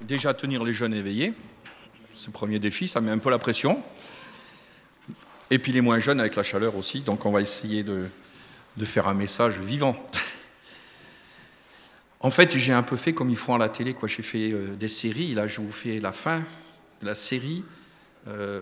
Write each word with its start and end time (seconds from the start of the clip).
déjà 0.00 0.34
tenir 0.34 0.64
les 0.64 0.72
jeunes 0.72 0.94
éveillés. 0.94 1.34
Ce 2.14 2.30
premier 2.30 2.58
défi, 2.58 2.88
ça 2.88 3.00
met 3.00 3.10
un 3.10 3.18
peu 3.18 3.30
la 3.30 3.38
pression. 3.38 3.82
Et 5.50 5.58
puis 5.58 5.72
les 5.72 5.80
moins 5.80 5.98
jeunes 5.98 6.20
avec 6.20 6.36
la 6.36 6.42
chaleur 6.42 6.76
aussi. 6.76 7.00
Donc 7.00 7.24
on 7.26 7.30
va 7.30 7.40
essayer 7.40 7.82
de, 7.82 8.04
faire 8.84 9.08
un 9.08 9.14
message 9.14 9.60
vivant. 9.60 9.96
En 12.20 12.30
fait, 12.30 12.56
j'ai 12.56 12.72
un 12.72 12.82
peu 12.82 12.96
fait 12.96 13.12
comme 13.12 13.30
ils 13.30 13.36
font 13.36 13.54
à 13.54 13.58
la 13.58 13.68
télé. 13.68 13.94
Quoi. 13.94 14.08
J'ai 14.08 14.22
fait 14.22 14.50
euh, 14.50 14.74
des 14.74 14.88
séries. 14.88 15.34
Là, 15.34 15.46
je 15.46 15.60
vous 15.60 15.70
fais 15.70 16.00
la 16.00 16.12
fin 16.12 16.40
de 17.00 17.06
la 17.06 17.14
série. 17.14 17.64
Euh, 18.26 18.60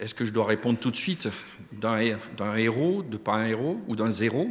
est-ce 0.00 0.14
que 0.14 0.24
je 0.24 0.32
dois 0.32 0.46
répondre 0.46 0.78
tout 0.78 0.90
de 0.90 0.96
suite 0.96 1.28
d'un 1.72 1.96
héros, 2.56 3.02
de 3.02 3.16
pas 3.16 3.34
un 3.34 3.46
héros 3.46 3.80
ou 3.88 3.96
d'un 3.96 4.10
zéro? 4.10 4.50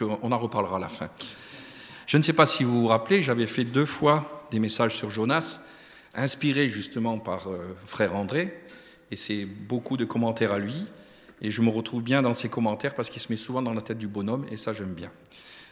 On 0.00 0.32
en 0.32 0.38
reparlera 0.38 0.76
à 0.76 0.80
la 0.80 0.88
fin. 0.88 1.10
Je 2.06 2.16
ne 2.16 2.22
sais 2.22 2.32
pas 2.32 2.46
si 2.46 2.64
vous 2.64 2.80
vous 2.80 2.86
rappelez, 2.86 3.22
j'avais 3.22 3.46
fait 3.46 3.64
deux 3.64 3.84
fois 3.84 4.39
des 4.50 4.58
messages 4.58 4.96
sur 4.96 5.10
Jonas, 5.10 5.60
inspirés 6.14 6.68
justement 6.68 7.18
par 7.18 7.48
euh, 7.48 7.76
frère 7.86 8.16
André, 8.16 8.56
et 9.10 9.16
c'est 9.16 9.44
beaucoup 9.44 9.96
de 9.96 10.04
commentaires 10.04 10.52
à 10.52 10.58
lui. 10.58 10.86
Et 11.42 11.50
je 11.50 11.62
me 11.62 11.70
retrouve 11.70 12.02
bien 12.02 12.22
dans 12.22 12.34
ses 12.34 12.48
commentaires 12.48 12.94
parce 12.94 13.08
qu'il 13.08 13.22
se 13.22 13.32
met 13.32 13.36
souvent 13.36 13.62
dans 13.62 13.72
la 13.72 13.80
tête 13.80 13.98
du 13.98 14.08
bonhomme, 14.08 14.46
et 14.50 14.56
ça 14.56 14.72
j'aime 14.72 14.92
bien. 14.92 15.10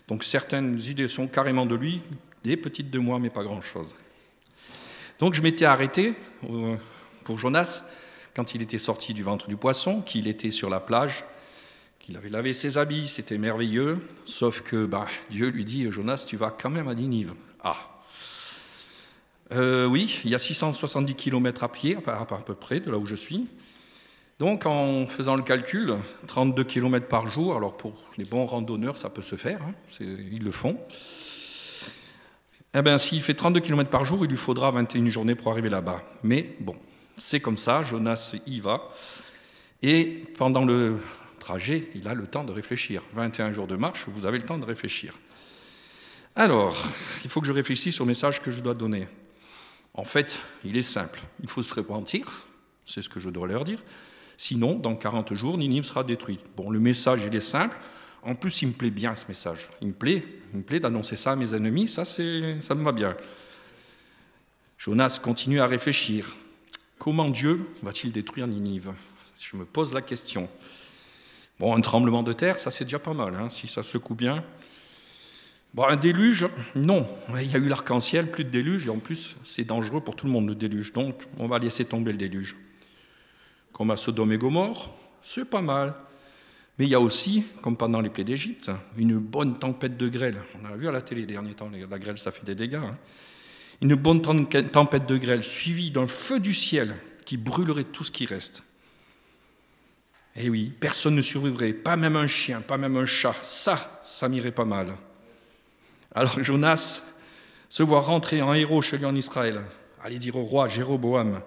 Donc 0.08 0.24
certaines 0.24 0.80
idées 0.80 1.08
sont 1.08 1.28
carrément 1.28 1.66
de 1.66 1.74
lui, 1.74 2.00
des 2.42 2.56
petites 2.56 2.90
de 2.90 2.98
moi, 2.98 3.18
mais 3.18 3.30
pas 3.30 3.42
grand-chose. 3.42 3.94
Donc 5.18 5.34
je 5.34 5.42
m'étais 5.42 5.66
arrêté 5.66 6.14
euh, 6.48 6.76
pour 7.24 7.38
Jonas 7.38 7.84
quand 8.34 8.54
il 8.54 8.62
était 8.62 8.78
sorti 8.78 9.14
du 9.14 9.22
ventre 9.22 9.48
du 9.48 9.56
poisson, 9.56 10.00
qu'il 10.00 10.28
était 10.28 10.50
sur 10.50 10.70
la 10.70 10.80
plage, 10.80 11.24
qu'il 11.98 12.16
avait 12.16 12.30
lavé 12.30 12.52
ses 12.52 12.78
habits, 12.78 13.08
c'était 13.08 13.36
merveilleux, 13.36 13.98
sauf 14.24 14.62
que 14.62 14.86
bah, 14.86 15.06
Dieu 15.28 15.48
lui 15.48 15.64
dit, 15.64 15.90
Jonas, 15.90 16.24
tu 16.26 16.36
vas 16.36 16.50
quand 16.50 16.70
même 16.70 16.88
à 16.88 16.94
Ninive. 16.94 17.34
Ah. 17.62 17.87
Euh, 19.52 19.86
oui, 19.86 20.20
il 20.24 20.30
y 20.30 20.34
a 20.34 20.38
670 20.38 21.14
km 21.14 21.64
à 21.64 21.68
pied, 21.68 21.96
à 22.06 22.24
peu 22.24 22.54
près, 22.54 22.80
de 22.80 22.90
là 22.90 22.98
où 22.98 23.06
je 23.06 23.14
suis. 23.14 23.48
Donc 24.38 24.66
en 24.66 25.06
faisant 25.06 25.34
le 25.34 25.42
calcul, 25.42 25.96
32 26.28 26.62
km 26.64 27.08
par 27.08 27.26
jour, 27.26 27.56
alors 27.56 27.76
pour 27.76 28.04
les 28.16 28.24
bons 28.24 28.44
randonneurs, 28.44 28.96
ça 28.96 29.10
peut 29.10 29.22
se 29.22 29.34
faire, 29.34 29.60
hein, 29.62 29.74
ils 30.00 30.44
le 30.44 30.52
font. 30.52 30.78
Eh 32.74 32.82
bien, 32.82 32.98
s'il 32.98 33.22
fait 33.22 33.34
32 33.34 33.60
km 33.60 33.90
par 33.90 34.04
jour, 34.04 34.24
il 34.24 34.30
lui 34.30 34.36
faudra 34.36 34.70
21 34.70 35.08
journées 35.08 35.34
pour 35.34 35.50
arriver 35.50 35.70
là-bas. 35.70 36.02
Mais 36.22 36.54
bon, 36.60 36.76
c'est 37.16 37.40
comme 37.40 37.56
ça, 37.56 37.82
Jonas 37.82 38.36
y 38.46 38.60
va. 38.60 38.92
Et 39.82 40.24
pendant 40.36 40.64
le 40.64 40.98
trajet, 41.40 41.88
il 41.94 42.06
a 42.06 42.14
le 42.14 42.26
temps 42.26 42.44
de 42.44 42.52
réfléchir. 42.52 43.02
21 43.14 43.50
jours 43.50 43.66
de 43.66 43.74
marche, 43.74 44.04
vous 44.06 44.26
avez 44.26 44.38
le 44.38 44.44
temps 44.44 44.58
de 44.58 44.64
réfléchir. 44.64 45.14
Alors, 46.36 46.76
il 47.24 47.30
faut 47.30 47.40
que 47.40 47.46
je 47.46 47.52
réfléchisse 47.52 48.00
au 48.00 48.04
message 48.04 48.40
que 48.40 48.52
je 48.52 48.60
dois 48.60 48.74
donner. 48.74 49.08
En 49.98 50.04
fait, 50.04 50.38
il 50.64 50.76
est 50.76 50.82
simple. 50.82 51.20
Il 51.42 51.48
faut 51.48 51.64
se 51.64 51.74
repentir, 51.74 52.46
c'est 52.84 53.02
ce 53.02 53.08
que 53.08 53.18
je 53.18 53.30
dois 53.30 53.48
leur 53.48 53.64
dire. 53.64 53.82
Sinon, 54.36 54.76
dans 54.76 54.94
40 54.94 55.34
jours, 55.34 55.58
Ninive 55.58 55.84
sera 55.84 56.04
détruite. 56.04 56.40
Bon, 56.56 56.70
le 56.70 56.78
message, 56.78 57.24
il 57.26 57.34
est 57.34 57.40
simple. 57.40 57.76
En 58.22 58.36
plus, 58.36 58.62
il 58.62 58.68
me 58.68 58.72
plaît 58.74 58.92
bien 58.92 59.16
ce 59.16 59.26
message. 59.26 59.68
Il 59.80 59.88
me 59.88 59.92
plaît, 59.92 60.24
il 60.52 60.58
me 60.58 60.62
plaît 60.62 60.78
d'annoncer 60.78 61.16
ça 61.16 61.32
à 61.32 61.36
mes 61.36 61.52
ennemis, 61.52 61.88
ça, 61.88 62.04
ça 62.04 62.22
me 62.22 62.84
va 62.84 62.92
bien. 62.92 63.16
Jonas 64.78 65.18
continue 65.20 65.60
à 65.60 65.66
réfléchir. 65.66 66.32
Comment 66.98 67.28
Dieu 67.28 67.68
va-t-il 67.82 68.12
détruire 68.12 68.46
Ninive? 68.46 68.92
Je 69.40 69.56
me 69.56 69.64
pose 69.64 69.92
la 69.92 70.00
question. 70.00 70.48
Bon, 71.58 71.74
un 71.74 71.80
tremblement 71.80 72.22
de 72.22 72.32
terre, 72.32 72.60
ça 72.60 72.70
c'est 72.70 72.84
déjà 72.84 73.00
pas 73.00 73.14
mal, 73.14 73.34
hein, 73.34 73.50
si 73.50 73.66
ça 73.66 73.82
secoue 73.82 74.14
bien. 74.14 74.44
Un 75.76 75.96
déluge, 75.96 76.46
non. 76.74 77.06
Il 77.40 77.50
y 77.50 77.54
a 77.54 77.58
eu 77.58 77.68
l'arc-en-ciel, 77.68 78.30
plus 78.30 78.44
de 78.44 78.50
déluge, 78.50 78.86
et 78.86 78.90
en 78.90 78.98
plus, 78.98 79.36
c'est 79.44 79.64
dangereux 79.64 80.00
pour 80.00 80.16
tout 80.16 80.26
le 80.26 80.32
monde 80.32 80.48
le 80.48 80.54
déluge. 80.54 80.92
Donc, 80.92 81.22
on 81.38 81.46
va 81.46 81.58
laisser 81.58 81.84
tomber 81.84 82.12
le 82.12 82.18
déluge 82.18 82.56
comme 83.78 83.92
à 83.92 83.96
Sodome 83.96 84.32
et 84.32 84.38
Gomorre, 84.38 84.92
c'est 85.22 85.48
pas 85.48 85.62
mal. 85.62 85.94
Mais 86.78 86.86
il 86.86 86.90
y 86.90 86.96
a 86.96 87.00
aussi, 87.00 87.44
comme 87.62 87.76
pendant 87.76 88.00
les 88.00 88.10
plaies 88.10 88.24
d'Égypte, 88.24 88.72
une 88.96 89.18
bonne 89.18 89.56
tempête 89.56 89.96
de 89.96 90.08
grêle. 90.08 90.38
On 90.60 90.66
a 90.66 90.76
vu 90.76 90.88
à 90.88 90.92
la 90.92 91.00
télé 91.00 91.20
les 91.20 91.28
derniers 91.28 91.54
temps, 91.54 91.70
la 91.70 91.98
grêle, 91.98 92.18
ça 92.18 92.32
fait 92.32 92.44
des 92.44 92.56
dégâts. 92.56 92.74
Hein. 92.74 92.98
Une 93.80 93.94
bonne 93.94 94.20
tempête 94.20 95.06
de 95.06 95.16
grêle 95.16 95.44
suivie 95.44 95.92
d'un 95.92 96.08
feu 96.08 96.40
du 96.40 96.52
ciel 96.52 96.96
qui 97.24 97.36
brûlerait 97.36 97.84
tout 97.84 98.02
ce 98.02 98.10
qui 98.10 98.26
reste. 98.26 98.64
Eh 100.34 100.50
oui, 100.50 100.72
personne 100.80 101.14
ne 101.14 101.22
survivrait, 101.22 101.72
pas 101.72 101.96
même 101.96 102.16
un 102.16 102.26
chien, 102.26 102.60
pas 102.60 102.78
même 102.78 102.96
un 102.96 103.06
chat. 103.06 103.36
Ça, 103.42 104.00
ça 104.02 104.28
m'irait 104.28 104.50
pas 104.50 104.64
mal. 104.64 104.96
Alors 106.14 106.42
Jonas 106.42 107.00
se 107.68 107.82
voit 107.82 108.00
rentrer 108.00 108.42
en 108.42 108.54
héros 108.54 108.82
chez 108.82 108.98
lui 108.98 109.04
en 109.04 109.14
Israël, 109.14 109.62
aller 110.02 110.18
dire 110.18 110.36
au 110.36 110.42
roi 110.42 110.68
Jéroboam 110.68 111.42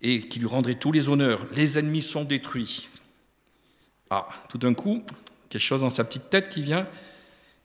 et 0.00 0.28
qui 0.28 0.38
lui 0.38 0.46
rendrait 0.46 0.76
tous 0.76 0.92
les 0.92 1.08
honneurs. 1.08 1.46
Les 1.52 1.78
ennemis 1.78 2.02
sont 2.02 2.24
détruits. 2.24 2.88
Ah, 4.10 4.28
tout 4.48 4.58
d'un 4.58 4.74
coup, 4.74 5.02
quelque 5.48 5.62
chose 5.62 5.80
dans 5.80 5.90
sa 5.90 6.04
petite 6.04 6.30
tête 6.30 6.48
qui 6.48 6.62
vient. 6.62 6.86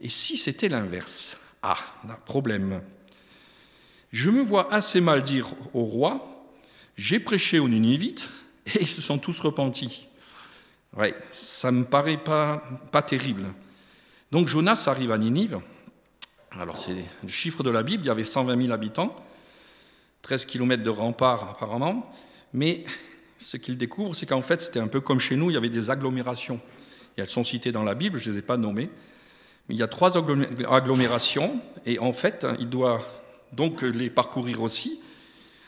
Et 0.02 0.10
si 0.10 0.38
c'était 0.38 0.70
l'inverse? 0.70 1.38
Ah, 1.62 1.78
problème. 2.26 2.82
Je 4.12 4.30
me 4.30 4.42
vois 4.42 4.74
assez 4.74 5.00
mal 5.00 5.24
dire 5.24 5.48
au 5.74 5.84
roi 5.84 6.44
J'ai 6.98 7.20
prêché 7.20 7.60
aux 7.60 7.70
Ninivites 7.70 8.28
et 8.66 8.82
ils 8.82 8.88
se 8.88 9.02
sont 9.02 9.20
tous 9.20 9.40
repentis. 9.40 10.08
Ouais, 10.98 11.16
ça 11.32 11.72
me 11.72 11.84
paraît 11.86 12.22
pas 12.24 12.62
terrible. 13.06 13.48
Donc 14.34 14.48
Jonas 14.48 14.86
arrive 14.88 15.12
à 15.12 15.20
Ninive. 15.20 15.60
Alors 16.60 16.80
c'est 16.80 16.96
le 17.22 17.28
chiffre 17.28 17.62
de 17.62 17.70
la 17.70 17.84
Bible, 17.84 18.04
il 18.04 18.08
y 18.08 18.10
avait 18.10 18.24
120 18.24 18.60
000 18.60 18.74
habitants. 18.74 19.16
13 20.24 20.46
km 20.46 20.82
de 20.82 20.90
rempart 20.90 21.52
apparemment, 21.52 22.12
mais 22.52 22.84
ce 23.38 23.58
qu'il 23.58 23.78
découvre, 23.78 24.16
c'est 24.16 24.26
qu'en 24.26 24.42
fait, 24.42 24.64
c'était 24.64 24.80
un 24.80 24.88
peu 24.88 25.02
comme 25.02 25.20
chez 25.20 25.36
nous, 25.36 25.52
il 25.52 25.54
y 25.54 25.58
avait 25.58 25.70
des 25.70 25.92
agglomérations. 25.92 26.60
Et 27.16 27.22
elles 27.22 27.30
sont 27.30 27.44
citées 27.44 27.72
dans 27.72 27.84
la 27.84 27.94
Bible, 27.94 28.18
je 28.18 28.28
ne 28.28 28.34
les 28.34 28.40
ai 28.40 28.42
pas 28.42 28.58
nommées, 28.58 28.90
mais 29.70 29.76
il 29.76 29.78
y 29.78 29.84
a 29.84 29.88
trois 29.88 30.18
agglomérations, 30.18 31.62
et 31.86 32.00
en 32.00 32.12
fait, 32.12 32.48
il 32.58 32.70
doit 32.70 33.02
donc 33.52 33.84
les 33.84 34.10
parcourir 34.10 34.64
aussi. 34.64 35.00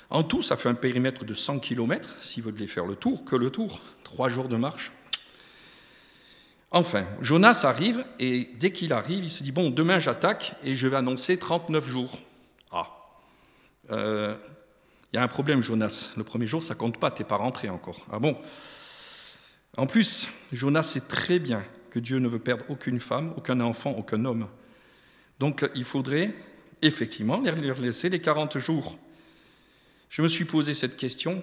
En 0.09 0.23
tout, 0.23 0.41
ça 0.41 0.57
fait 0.57 0.69
un 0.69 0.73
périmètre 0.73 1.23
de 1.23 1.35
100 1.35 1.59
km, 1.59 2.15
s'il 2.23 2.41
veut 2.41 2.53
les 2.57 2.65
faire 2.65 2.87
le 2.87 2.95
tour, 2.95 3.25
que 3.25 3.35
le 3.35 3.51
tour, 3.51 3.79
trois 4.03 4.27
jours 4.27 4.47
de 4.47 4.55
marche. 4.55 4.91
Enfin, 6.71 7.05
Jonas 7.21 7.61
arrive, 7.63 8.05
et 8.19 8.49
dès 8.59 8.71
qu'il 8.71 8.91
arrive, 8.91 9.23
il 9.23 9.31
se 9.31 9.43
dit, 9.43 9.51
bon, 9.51 9.69
demain 9.69 9.99
j'attaque, 9.99 10.55
et 10.63 10.75
je 10.75 10.87
vais 10.87 10.97
annoncer 10.97 11.37
39 11.37 11.87
jours. 11.87 12.19
Euh, 13.91 14.35
il 15.11 15.17
y 15.17 15.19
a 15.19 15.23
un 15.23 15.27
problème, 15.27 15.61
Jonas. 15.61 16.11
Le 16.17 16.23
premier 16.23 16.47
jour, 16.47 16.61
ça 16.61 16.75
compte 16.75 16.99
pas, 16.99 17.11
t'es 17.11 17.23
pas 17.23 17.37
rentré 17.37 17.69
encore. 17.69 18.05
Ah 18.11 18.19
bon 18.19 18.37
En 19.77 19.87
plus, 19.87 20.29
Jonas 20.51 20.83
sait 20.83 21.01
très 21.01 21.39
bien 21.39 21.63
que 21.89 21.99
Dieu 21.99 22.19
ne 22.19 22.27
veut 22.27 22.39
perdre 22.39 22.65
aucune 22.69 22.99
femme, 22.99 23.33
aucun 23.37 23.59
enfant, 23.61 23.91
aucun 23.91 24.25
homme. 24.25 24.47
Donc 25.39 25.69
il 25.75 25.83
faudrait 25.83 26.33
effectivement 26.81 27.41
leur 27.41 27.79
laisser 27.79 28.09
les 28.09 28.19
40 28.19 28.57
jours. 28.59 28.97
Je 30.09 30.21
me 30.21 30.27
suis 30.27 30.45
posé 30.45 30.73
cette 30.73 30.97
question. 30.97 31.41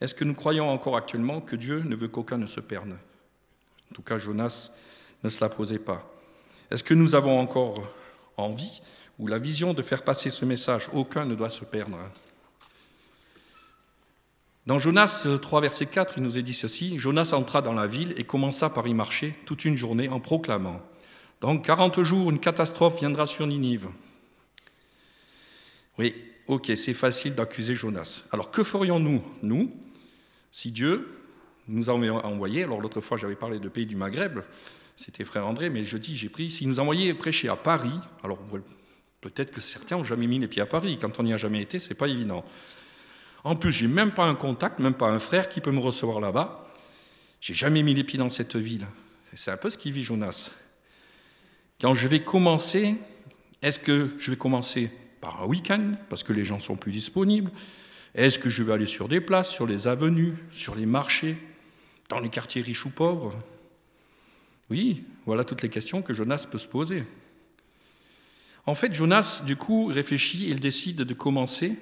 Est-ce 0.00 0.14
que 0.14 0.24
nous 0.24 0.34
croyons 0.34 0.68
encore 0.68 0.96
actuellement 0.96 1.40
que 1.40 1.56
Dieu 1.56 1.80
ne 1.80 1.96
veut 1.96 2.08
qu'aucun 2.08 2.38
ne 2.38 2.46
se 2.46 2.60
perde 2.60 2.96
En 3.90 3.94
tout 3.94 4.02
cas, 4.02 4.18
Jonas 4.18 4.70
ne 5.24 5.28
se 5.28 5.40
la 5.40 5.48
posait 5.48 5.78
pas. 5.78 6.04
Est-ce 6.70 6.84
que 6.84 6.94
nous 6.94 7.14
avons 7.14 7.38
encore 7.38 7.74
envie 8.36 8.80
ou 9.18 9.26
la 9.26 9.38
vision 9.38 9.74
de 9.74 9.82
faire 9.82 10.02
passer 10.02 10.30
ce 10.30 10.44
message. 10.44 10.88
Aucun 10.92 11.24
ne 11.24 11.34
doit 11.34 11.50
se 11.50 11.64
perdre. 11.64 11.98
Dans 14.66 14.78
Jonas 14.78 15.26
3, 15.40 15.60
verset 15.60 15.86
4, 15.86 16.14
il 16.16 16.22
nous 16.22 16.38
est 16.38 16.42
dit 16.42 16.54
ceci 16.54 16.98
Jonas 16.98 17.30
entra 17.32 17.62
dans 17.62 17.72
la 17.72 17.86
ville 17.86 18.14
et 18.16 18.24
commença 18.24 18.68
par 18.68 18.86
y 18.88 18.94
marcher 18.94 19.34
toute 19.46 19.64
une 19.64 19.76
journée 19.76 20.08
en 20.08 20.20
proclamant 20.20 20.80
Dans 21.40 21.56
40 21.56 22.02
jours, 22.02 22.30
une 22.30 22.40
catastrophe 22.40 22.98
viendra 22.98 23.26
sur 23.26 23.46
Ninive. 23.46 23.88
Oui, 25.98 26.14
ok, 26.48 26.72
c'est 26.74 26.94
facile 26.94 27.34
d'accuser 27.34 27.74
Jonas. 27.74 28.24
Alors 28.32 28.50
que 28.50 28.64
ferions-nous, 28.64 29.22
nous, 29.42 29.70
si 30.50 30.72
Dieu 30.72 31.15
nous 31.68 31.90
a 31.90 31.92
envoyé 31.92 32.64
Alors 32.64 32.80
l'autre 32.80 33.00
fois, 33.00 33.16
j'avais 33.16 33.36
parlé 33.36 33.58
de 33.58 33.68
pays 33.68 33.86
du 33.86 33.96
Maghreb, 33.96 34.40
c'était 34.94 35.24
frère 35.24 35.46
André, 35.46 35.70
mais 35.70 35.82
je 35.82 35.98
dis, 35.98 36.16
j'ai 36.16 36.28
pris, 36.28 36.50
s'il 36.50 36.68
nous 36.68 36.80
envoyait 36.80 37.12
prêcher 37.14 37.48
à 37.48 37.56
Paris, 37.56 37.98
alors 38.22 38.38
Peut-être 39.20 39.50
que 39.50 39.60
certains 39.60 39.96
n'ont 39.96 40.04
jamais 40.04 40.28
mis 40.28 40.38
les 40.38 40.46
pieds 40.46 40.62
à 40.62 40.66
Paris. 40.66 40.98
Quand 41.00 41.18
on 41.18 41.24
n'y 41.24 41.32
a 41.32 41.36
jamais 41.36 41.60
été, 41.60 41.80
c'est 41.80 41.94
pas 41.94 42.06
évident. 42.06 42.44
En 43.42 43.56
plus, 43.56 43.72
j'ai 43.72 43.88
même 43.88 44.12
pas 44.12 44.24
un 44.24 44.36
contact, 44.36 44.78
même 44.78 44.94
pas 44.94 45.08
un 45.08 45.18
frère 45.18 45.48
qui 45.48 45.60
peut 45.60 45.72
me 45.72 45.80
recevoir 45.80 46.20
là-bas. 46.20 46.68
J'ai 47.40 47.54
jamais 47.54 47.82
mis 47.82 47.92
les 47.92 48.04
pieds 48.04 48.20
dans 48.20 48.28
cette 48.28 48.54
ville. 48.54 48.86
C'est 49.34 49.50
un 49.50 49.56
peu 49.56 49.68
ce 49.68 49.78
qui 49.78 49.90
vit 49.90 50.04
Jonas. 50.04 50.50
Quand 51.80 51.94
je 51.94 52.06
vais 52.08 52.20
commencer, 52.20 52.94
est-ce 53.62 53.80
que 53.80 54.10
je 54.18 54.30
vais 54.30 54.36
commencer 54.36 54.90
par 55.20 55.42
un 55.42 55.46
week-end, 55.46 55.94
parce 56.08 56.22
que 56.22 56.32
les 56.32 56.44
gens 56.44 56.60
sont 56.60 56.76
plus 56.76 56.92
disponibles? 56.92 57.50
Est-ce 58.14 58.38
que 58.38 58.48
je 58.48 58.62
vais 58.62 58.72
aller 58.72 58.86
sur 58.86 59.08
des 59.08 59.20
places, 59.20 59.50
sur 59.50 59.66
les 59.66 59.88
avenues, 59.88 60.34
sur 60.52 60.74
les 60.74 60.86
marchés, 60.86 61.36
dans 62.08 62.18
les 62.20 62.28
quartiers 62.28 62.62
riches 62.62 62.84
ou 62.84 62.90
pauvres 62.90 63.34
Oui, 64.70 65.04
voilà 65.24 65.44
toutes 65.44 65.62
les 65.62 65.68
questions 65.68 66.02
que 66.02 66.14
Jonas 66.14 66.46
peut 66.50 66.58
se 66.58 66.68
poser. 66.68 67.04
En 68.66 68.74
fait, 68.74 68.92
Jonas, 68.92 69.42
du 69.44 69.56
coup, 69.56 69.86
réfléchit, 69.86 70.48
il 70.48 70.60
décide 70.60 71.02
de 71.02 71.14
commencer 71.14 71.78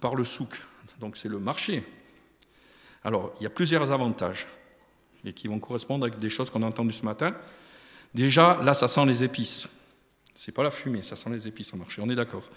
par 0.00 0.14
le 0.14 0.24
souk, 0.24 0.62
donc 1.00 1.16
c'est 1.16 1.28
le 1.28 1.38
marché. 1.38 1.82
Alors, 3.02 3.34
il 3.40 3.44
y 3.44 3.46
a 3.46 3.50
plusieurs 3.50 3.90
avantages, 3.90 4.46
et 5.24 5.32
qui 5.32 5.48
vont 5.48 5.58
correspondre 5.58 6.06
avec 6.06 6.18
des 6.18 6.30
choses 6.30 6.50
qu'on 6.50 6.62
a 6.62 6.66
entendues 6.66 6.92
ce 6.92 7.04
matin. 7.04 7.34
Déjà, 8.14 8.60
là, 8.62 8.74
ça 8.74 8.86
sent 8.86 9.04
les 9.06 9.24
épices. 9.24 9.66
C'est 10.34 10.52
pas 10.52 10.62
la 10.62 10.70
fumée, 10.70 11.02
ça 11.02 11.16
sent 11.16 11.30
les 11.30 11.48
épices 11.48 11.72
au 11.72 11.76
marché, 11.76 12.00
on 12.04 12.08
est 12.08 12.14
d'accord. 12.14 12.48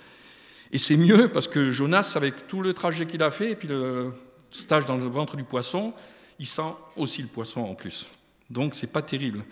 Et 0.72 0.78
c'est 0.78 0.98
mieux 0.98 1.30
parce 1.30 1.48
que 1.48 1.72
Jonas, 1.72 2.14
avec 2.16 2.48
tout 2.48 2.62
le 2.62 2.74
trajet 2.74 3.08
qu'il 3.08 3.24
a 3.24 3.32
fait, 3.32 3.52
et 3.52 3.56
puis 3.56 3.68
le 3.68 4.12
stage 4.52 4.86
dans 4.86 4.98
le 4.98 5.06
ventre 5.06 5.36
du 5.36 5.44
poisson, 5.44 5.94
il 6.40 6.48
sent 6.48 6.74
aussi 6.96 7.22
le 7.22 7.28
poisson 7.28 7.62
en 7.62 7.76
plus. 7.76 8.08
Donc, 8.50 8.74
c'est 8.74 8.92
pas 8.92 9.02
terrible. 9.02 9.44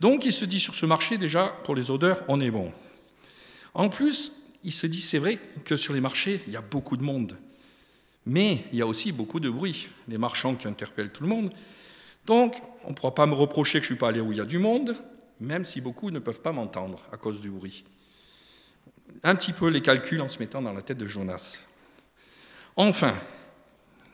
Donc, 0.00 0.24
il 0.24 0.32
se 0.32 0.44
dit 0.44 0.58
sur 0.58 0.74
ce 0.74 0.86
marché, 0.86 1.18
déjà, 1.18 1.54
pour 1.64 1.76
les 1.76 1.90
odeurs, 1.90 2.24
on 2.28 2.40
est 2.40 2.50
bon. 2.50 2.72
En 3.74 3.88
plus, 3.88 4.32
il 4.64 4.72
se 4.72 4.86
dit, 4.86 5.00
c'est 5.00 5.18
vrai 5.18 5.38
que 5.64 5.76
sur 5.76 5.94
les 5.94 6.00
marchés, 6.00 6.42
il 6.46 6.52
y 6.52 6.56
a 6.56 6.62
beaucoup 6.62 6.96
de 6.96 7.04
monde. 7.04 7.36
Mais 8.26 8.64
il 8.72 8.78
y 8.78 8.82
a 8.82 8.86
aussi 8.86 9.12
beaucoup 9.12 9.38
de 9.38 9.50
bruit, 9.50 9.88
les 10.08 10.16
marchands 10.16 10.56
qui 10.56 10.66
interpellent 10.66 11.12
tout 11.12 11.22
le 11.22 11.28
monde. 11.28 11.52
Donc, 12.26 12.56
on 12.84 12.90
ne 12.90 12.94
pourra 12.94 13.14
pas 13.14 13.26
me 13.26 13.34
reprocher 13.34 13.80
que 13.80 13.86
je 13.86 13.92
ne 13.92 13.96
suis 13.96 14.00
pas 14.00 14.08
allé 14.08 14.20
où 14.20 14.32
il 14.32 14.38
y 14.38 14.40
a 14.40 14.46
du 14.46 14.58
monde, 14.58 14.96
même 15.40 15.64
si 15.64 15.80
beaucoup 15.80 16.10
ne 16.10 16.18
peuvent 16.18 16.40
pas 16.40 16.52
m'entendre 16.52 17.02
à 17.12 17.18
cause 17.18 17.40
du 17.40 17.50
bruit. 17.50 17.84
Un 19.22 19.34
petit 19.36 19.52
peu 19.52 19.68
les 19.68 19.82
calculs 19.82 20.22
en 20.22 20.28
se 20.28 20.38
mettant 20.38 20.62
dans 20.62 20.72
la 20.72 20.80
tête 20.80 20.98
de 20.98 21.06
Jonas. 21.06 21.58
Enfin, 22.76 23.14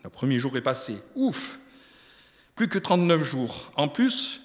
le 0.03 0.11
premier 0.11 0.39
jour 0.39 0.57
est 0.57 0.62
passé. 0.62 0.97
Ouf 1.15 1.59
Plus 2.61 2.69
que 2.69 2.79
39 2.79 3.25
jours. 3.25 3.73
En 3.75 3.89
plus, 3.89 4.43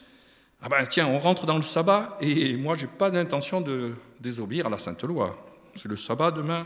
ah 0.61 0.69
ben 0.69 0.85
tiens, 0.85 1.05
on 1.05 1.19
rentre 1.19 1.45
dans 1.45 1.57
le 1.57 1.63
sabbat 1.63 2.17
et 2.21 2.55
moi, 2.55 2.77
je 2.77 2.83
n'ai 2.83 2.87
pas 2.87 3.11
d'intention 3.11 3.59
de 3.59 3.93
désobéir 4.21 4.67
à 4.67 4.69
la 4.69 4.77
Sainte 4.77 5.03
Loi. 5.03 5.45
C'est 5.75 5.89
le 5.89 5.97
sabbat 5.97 6.31
demain. 6.31 6.65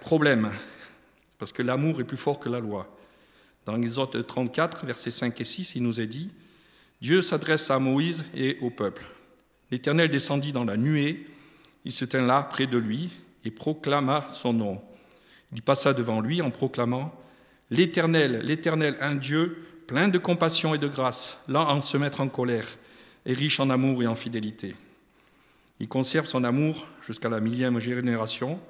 Problème, 0.00 0.52
parce 1.36 1.50
que 1.50 1.62
l'amour 1.62 2.00
est 2.00 2.04
plus 2.04 2.16
fort 2.16 2.38
que 2.38 2.48
la 2.48 2.60
loi. 2.60 2.96
Dans 3.66 3.74
l'Exode 3.74 4.24
34, 4.24 4.86
versets 4.86 5.10
5 5.10 5.40
et 5.40 5.44
6, 5.44 5.74
il 5.74 5.82
nous 5.82 6.00
est 6.00 6.06
dit 6.06 6.30
Dieu 7.02 7.20
s'adresse 7.20 7.72
à 7.72 7.80
Moïse 7.80 8.24
et 8.36 8.56
au 8.60 8.70
peuple. 8.70 9.04
L'Éternel 9.72 10.10
descendit 10.10 10.52
dans 10.52 10.64
la 10.64 10.76
nuée, 10.76 11.26
il 11.84 11.90
se 11.90 12.04
tint 12.04 12.24
là 12.24 12.44
près 12.44 12.68
de 12.68 12.78
lui 12.78 13.10
et 13.44 13.50
proclama 13.50 14.28
son 14.28 14.52
nom. 14.52 14.80
Il 15.52 15.62
passa 15.62 15.92
devant 15.92 16.20
lui 16.20 16.40
en 16.40 16.52
proclamant 16.52 17.12
L'Éternel, 17.70 18.40
l'Éternel, 18.44 18.96
un 19.00 19.14
Dieu 19.14 19.64
plein 19.86 20.08
de 20.08 20.18
compassion 20.18 20.74
et 20.74 20.78
de 20.78 20.88
grâce, 20.88 21.38
lent 21.48 21.68
en 21.68 21.80
se 21.80 21.96
mettre 21.96 22.20
en 22.20 22.28
colère 22.28 22.66
et 23.26 23.32
riche 23.32 23.60
en 23.60 23.70
amour 23.70 24.02
et 24.02 24.06
en 24.06 24.14
fidélité. 24.14 24.74
Il 25.78 25.88
conserve 25.88 26.26
son 26.26 26.44
amour 26.44 26.88
jusqu'à 27.02 27.28
la 27.28 27.40
millième 27.40 27.78
génération. 27.78 28.60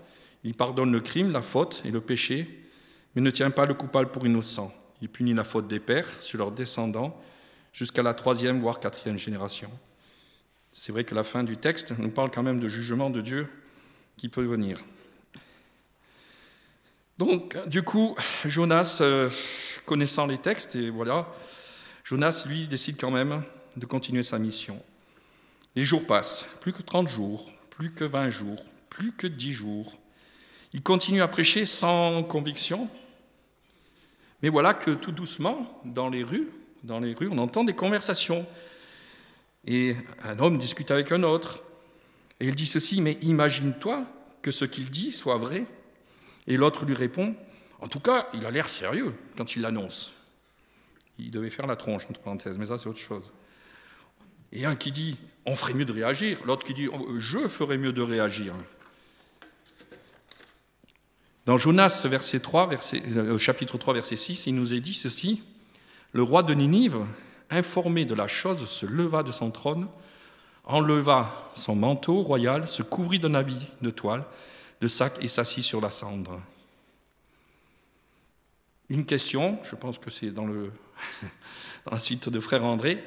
Il 0.45 0.55
pardonne 0.55 0.93
le 0.93 1.01
crime, 1.01 1.33
la 1.33 1.43
faute 1.43 1.83
et 1.85 1.91
le 1.91 2.01
péché, 2.01 2.47
mais 3.15 3.23
ne 3.23 3.31
tient 3.31 3.51
pas 3.51 3.67
le 3.67 3.75
coupable 3.75 4.11
pour 4.11 4.27
innocent. 4.27 4.73
Il 5.03 5.09
punit 5.09 5.35
la 5.35 5.45
faute 5.45 5.67
des 5.67 5.81
pères 5.81 6.09
sur 6.23 6.39
leurs 6.39 6.53
descendants 6.53 7.21
jusqu'à 7.73 8.03
la 8.03 8.15
troisième, 8.15 8.61
voire 8.61 8.81
quatrième 8.81 9.19
génération. 9.19 9.71
C'est 10.73 10.93
vrai 10.93 11.05
que 11.05 11.15
la 11.15 11.25
fin 11.25 11.43
du 11.43 11.57
texte 11.57 11.93
nous 11.99 12.11
parle 12.11 12.31
quand 12.31 12.43
même 12.43 12.61
de 12.61 12.69
jugement 12.69 13.11
de 13.11 13.21
Dieu 13.21 13.49
qui 14.17 14.29
peut 14.29 14.45
venir. 14.45 14.79
Donc, 17.21 17.55
du 17.69 17.83
coup, 17.83 18.17
Jonas, 18.47 19.01
euh, 19.03 19.29
connaissant 19.85 20.27
les 20.27 20.39
textes, 20.39 20.75
et 20.75 20.89
voilà, 20.89 21.29
Jonas, 22.03 22.47
lui, 22.49 22.67
décide 22.67 22.99
quand 22.99 23.11
même 23.11 23.45
de 23.77 23.85
continuer 23.85 24.23
sa 24.23 24.39
mission. 24.39 24.83
Les 25.77 25.85
jours 25.85 26.07
passent, 26.07 26.47
plus 26.63 26.73
que 26.73 26.81
30 26.81 27.11
jours, 27.11 27.53
plus 27.69 27.93
que 27.93 28.05
20 28.05 28.31
jours, 28.31 28.65
plus 28.89 29.13
que 29.13 29.27
10 29.27 29.53
jours. 29.53 29.99
Il 30.73 30.81
continue 30.83 31.21
à 31.21 31.29
prêcher 31.29 31.67
sans 31.67 32.23
conviction. 32.23 32.89
Mais 34.43 34.49
voilà 34.49 34.73
que 34.73 34.93
tout 34.93 35.13
doucement, 35.13 35.83
dans 35.85 36.09
les 36.09 36.23
rues, 36.23 36.49
dans 36.85 37.01
les 37.01 37.13
rues, 37.13 37.29
on 37.31 37.37
entend 37.37 37.65
des 37.65 37.75
conversations. 37.75 38.47
Et 39.67 39.95
un 40.25 40.39
homme 40.39 40.57
discute 40.57 40.91
avec 40.91 41.13
un 41.13 41.23
autre. 41.23 41.65
Et 42.41 42.47
il 42.47 42.55
dit 42.55 42.65
ceci, 42.65 43.03
mais 43.03 43.19
imagine-toi 43.21 44.07
que 44.41 44.51
ce 44.51 44.65
qu'il 44.65 44.89
dit 44.89 45.13
soit 45.13 45.37
vrai. 45.37 45.67
Et 46.47 46.57
l'autre 46.57 46.85
lui 46.85 46.95
répond, 46.95 47.35
en 47.81 47.89
tout 47.89 48.01
cas, 48.01 48.29
il 48.35 48.45
a 48.47 48.51
l'air 48.51 48.69
sérieux 48.69 49.15
quand 49.37 49.57
il 49.57 49.63
l'annonce. 49.63 50.13
Il 51.19 51.31
devait 51.31 51.51
faire 51.51 51.67
la 51.67 51.77
tronche, 51.77 52.05
entre 52.09 52.21
parenthèses, 52.21 52.59
mais 52.59 52.67
ça 52.67 52.79
c'est 52.79 52.89
autre 52.89 52.99
chose. 52.99 53.33
Et 54.53 54.67
un 54.67 54.75
qui 54.75 54.91
dit, 54.91 55.17
on 55.47 55.55
ferait 55.55 55.75
mieux 55.75 55.85
de 55.85 55.93
réagir. 55.93 56.41
L'autre 56.45 56.67
qui 56.67 56.75
dit, 56.75 56.89
oh, 56.89 57.19
je 57.19 57.47
ferais 57.49 57.79
mieux 57.79 57.93
de 57.93 58.03
réagir. 58.03 58.55
Dans 61.47 61.57
Jonas, 61.57 62.05
verset 62.05 62.41
3, 62.41 62.67
verset, 62.69 63.03
euh, 63.17 63.39
chapitre 63.39 63.79
3, 63.79 63.95
verset 63.95 64.17
6, 64.17 64.47
il 64.47 64.55
nous 64.55 64.75
est 64.75 64.81
dit 64.81 64.95
ceci. 64.95 65.43
Le 66.13 66.23
roi 66.23 66.43
de 66.43 66.55
Ninive, 66.55 67.07
informé 67.49 68.05
de 68.05 68.15
la 68.15 68.27
chose, 68.27 68.69
se 68.69 68.87
leva 68.87 69.23
de 69.23 69.33
son 69.33 69.51
trône, 69.51 69.89
enleva 70.65 71.51
son 71.55 71.75
manteau 71.75 72.23
royal, 72.23 72.69
se 72.69 72.83
couvrit 72.83 73.19
d'un 73.19 73.35
habit 73.35 73.69
de 73.81 73.91
toile, 73.91 74.25
de 74.81 74.89
sac 74.89 75.23
et 75.23 75.29
s'assit 75.29 75.65
sur 75.65 75.81
la 75.81 75.91
cendre. 75.91 76.41
Une 78.89 79.07
question, 79.07 79.59
je 79.63 79.77
pense 79.77 79.99
que 79.99 80.11
c'est 80.11 80.31
dans, 80.33 80.49
la 81.91 82.01
suite 82.01 82.29
de 82.29 82.41
Frère 82.41 82.65
André. 82.65 83.03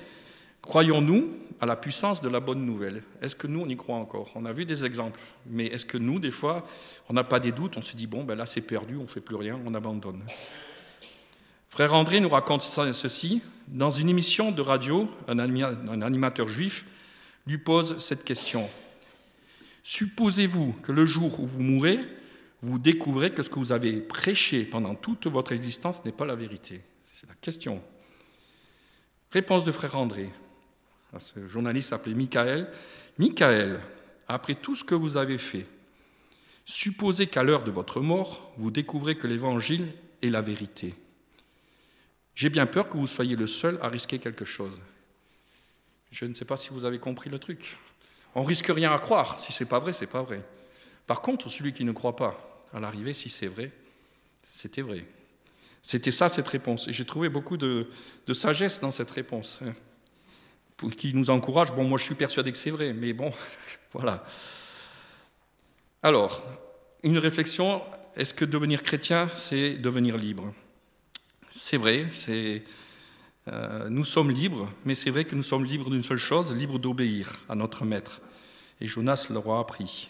Croyons-nous 0.61 1.29
à 1.59 1.65
la 1.65 1.75
puissance 1.75 2.21
de 2.21 2.29
la 2.29 2.39
bonne 2.39 2.65
nouvelle? 2.65 3.03
Est-ce 3.21 3.35
que 3.35 3.47
nous, 3.47 3.61
on 3.61 3.67
y 3.67 3.75
croit 3.75 3.97
encore? 3.97 4.31
On 4.35 4.45
a 4.45 4.53
vu 4.53 4.65
des 4.65 4.85
exemples, 4.85 5.19
mais 5.45 5.65
est-ce 5.65 5.85
que 5.85 5.97
nous, 5.97 6.19
des 6.19 6.31
fois, 6.31 6.63
on 7.09 7.13
n'a 7.13 7.25
pas 7.25 7.41
des 7.41 7.51
doutes 7.51 7.75
On 7.77 7.81
se 7.81 7.97
dit, 7.97 8.07
bon, 8.07 8.23
ben 8.23 8.35
là, 8.35 8.45
c'est 8.45 8.61
perdu, 8.61 8.95
on 8.95 9.03
ne 9.03 9.07
fait 9.07 9.19
plus 9.19 9.35
rien, 9.35 9.59
on 9.65 9.73
abandonne? 9.73 10.23
Frère 11.69 11.93
André 11.93 12.21
nous 12.21 12.29
raconte 12.29 12.61
ceci. 12.61 13.41
Dans 13.67 13.89
une 13.89 14.07
émission 14.07 14.51
de 14.51 14.61
radio, 14.61 15.09
un 15.27 15.39
animateur 15.39 16.47
juif 16.47 16.85
lui 17.45 17.57
pose 17.57 17.97
cette 17.97 18.23
question. 18.23 18.69
Supposez-vous 19.83 20.73
que 20.81 20.91
le 20.91 21.05
jour 21.05 21.39
où 21.39 21.45
vous 21.45 21.61
mourrez, 21.61 21.99
vous 22.61 22.79
découvrez 22.79 23.33
que 23.33 23.43
ce 23.43 23.49
que 23.49 23.59
vous 23.59 23.73
avez 23.73 23.99
prêché 23.99 24.63
pendant 24.63 24.95
toute 24.95 25.27
votre 25.27 25.51
existence 25.51 26.03
n'est 26.05 26.13
pas 26.13 26.25
la 26.25 26.35
vérité 26.35 26.81
C'est 27.13 27.27
la 27.27 27.35
question. 27.35 27.81
Réponse 29.31 29.65
de 29.65 29.71
frère 29.71 29.97
André 29.97 30.29
à 31.13 31.19
ce 31.19 31.47
journaliste 31.47 31.93
appelé 31.93 32.15
Michael. 32.15 32.69
Michael, 33.17 33.79
après 34.27 34.55
tout 34.55 34.75
ce 34.75 34.83
que 34.83 34.95
vous 34.95 35.17
avez 35.17 35.37
fait, 35.37 35.67
supposez 36.65 37.27
qu'à 37.27 37.43
l'heure 37.43 37.63
de 37.63 37.71
votre 37.71 38.01
mort, 38.01 38.51
vous 38.57 38.71
découvrez 38.71 39.15
que 39.15 39.27
l'Évangile 39.27 39.87
est 40.21 40.29
la 40.29 40.41
vérité. 40.41 40.95
J'ai 42.35 42.49
bien 42.49 42.65
peur 42.65 42.89
que 42.89 42.97
vous 42.97 43.07
soyez 43.07 43.35
le 43.35 43.47
seul 43.47 43.77
à 43.81 43.89
risquer 43.89 44.17
quelque 44.17 44.45
chose. 44.45 44.81
Je 46.11 46.25
ne 46.25 46.33
sais 46.33 46.45
pas 46.45 46.57
si 46.57 46.69
vous 46.69 46.85
avez 46.85 46.99
compris 46.99 47.29
le 47.29 47.37
truc. 47.37 47.77
On 48.35 48.43
risque 48.43 48.67
rien 48.67 48.93
à 48.93 48.99
croire. 48.99 49.39
Si 49.39 49.51
c'est 49.51 49.65
pas 49.65 49.79
vrai, 49.79 49.93
c'est 49.93 50.07
pas 50.07 50.21
vrai. 50.21 50.41
Par 51.07 51.21
contre, 51.21 51.49
celui 51.49 51.73
qui 51.73 51.83
ne 51.83 51.91
croit 51.91 52.15
pas, 52.15 52.63
à 52.73 52.79
l'arrivée, 52.79 53.13
si 53.13 53.29
c'est 53.29 53.47
vrai, 53.47 53.71
c'était 54.51 54.81
vrai. 54.81 55.05
C'était 55.81 56.11
ça 56.11 56.29
cette 56.29 56.47
réponse. 56.47 56.87
Et 56.87 56.93
j'ai 56.93 57.05
trouvé 57.05 57.29
beaucoup 57.29 57.57
de, 57.57 57.87
sagesse 58.33 58.79
dans 58.79 58.91
cette 58.91 59.11
réponse. 59.11 59.59
Hein 59.65 59.73
qui 60.91 61.13
nous 61.13 61.29
encourage. 61.29 61.71
Bon, 61.71 61.83
moi 61.83 61.97
je 61.97 62.03
suis 62.03 62.15
persuadé 62.15 62.51
que 62.51 62.57
c'est 62.57 62.71
vrai, 62.71 62.93
mais 62.93 63.13
bon, 63.13 63.31
voilà. 63.93 64.25
Alors, 66.01 66.41
une 67.03 67.17
réflexion, 67.17 67.81
est-ce 68.15 68.33
que 68.33 68.45
devenir 68.45 68.83
chrétien, 68.83 69.29
c'est 69.33 69.75
devenir 69.75 70.17
libre? 70.17 70.53
C'est 71.49 71.77
vrai, 71.77 72.07
c'est, 72.11 72.63
euh, 73.47 73.89
nous 73.89 74.05
sommes 74.05 74.31
libres, 74.31 74.71
mais 74.85 74.95
c'est 74.95 75.09
vrai 75.09 75.25
que 75.25 75.35
nous 75.35 75.43
sommes 75.43 75.65
libres 75.65 75.89
d'une 75.89 76.03
seule 76.03 76.17
chose, 76.17 76.53
libres 76.53 76.79
d'obéir 76.79 77.31
à 77.49 77.55
notre 77.55 77.85
Maître. 77.85 78.21
Et 78.79 78.87
Jonas 78.87 79.27
leur 79.29 79.49
a 79.51 79.59
appris. 79.59 80.09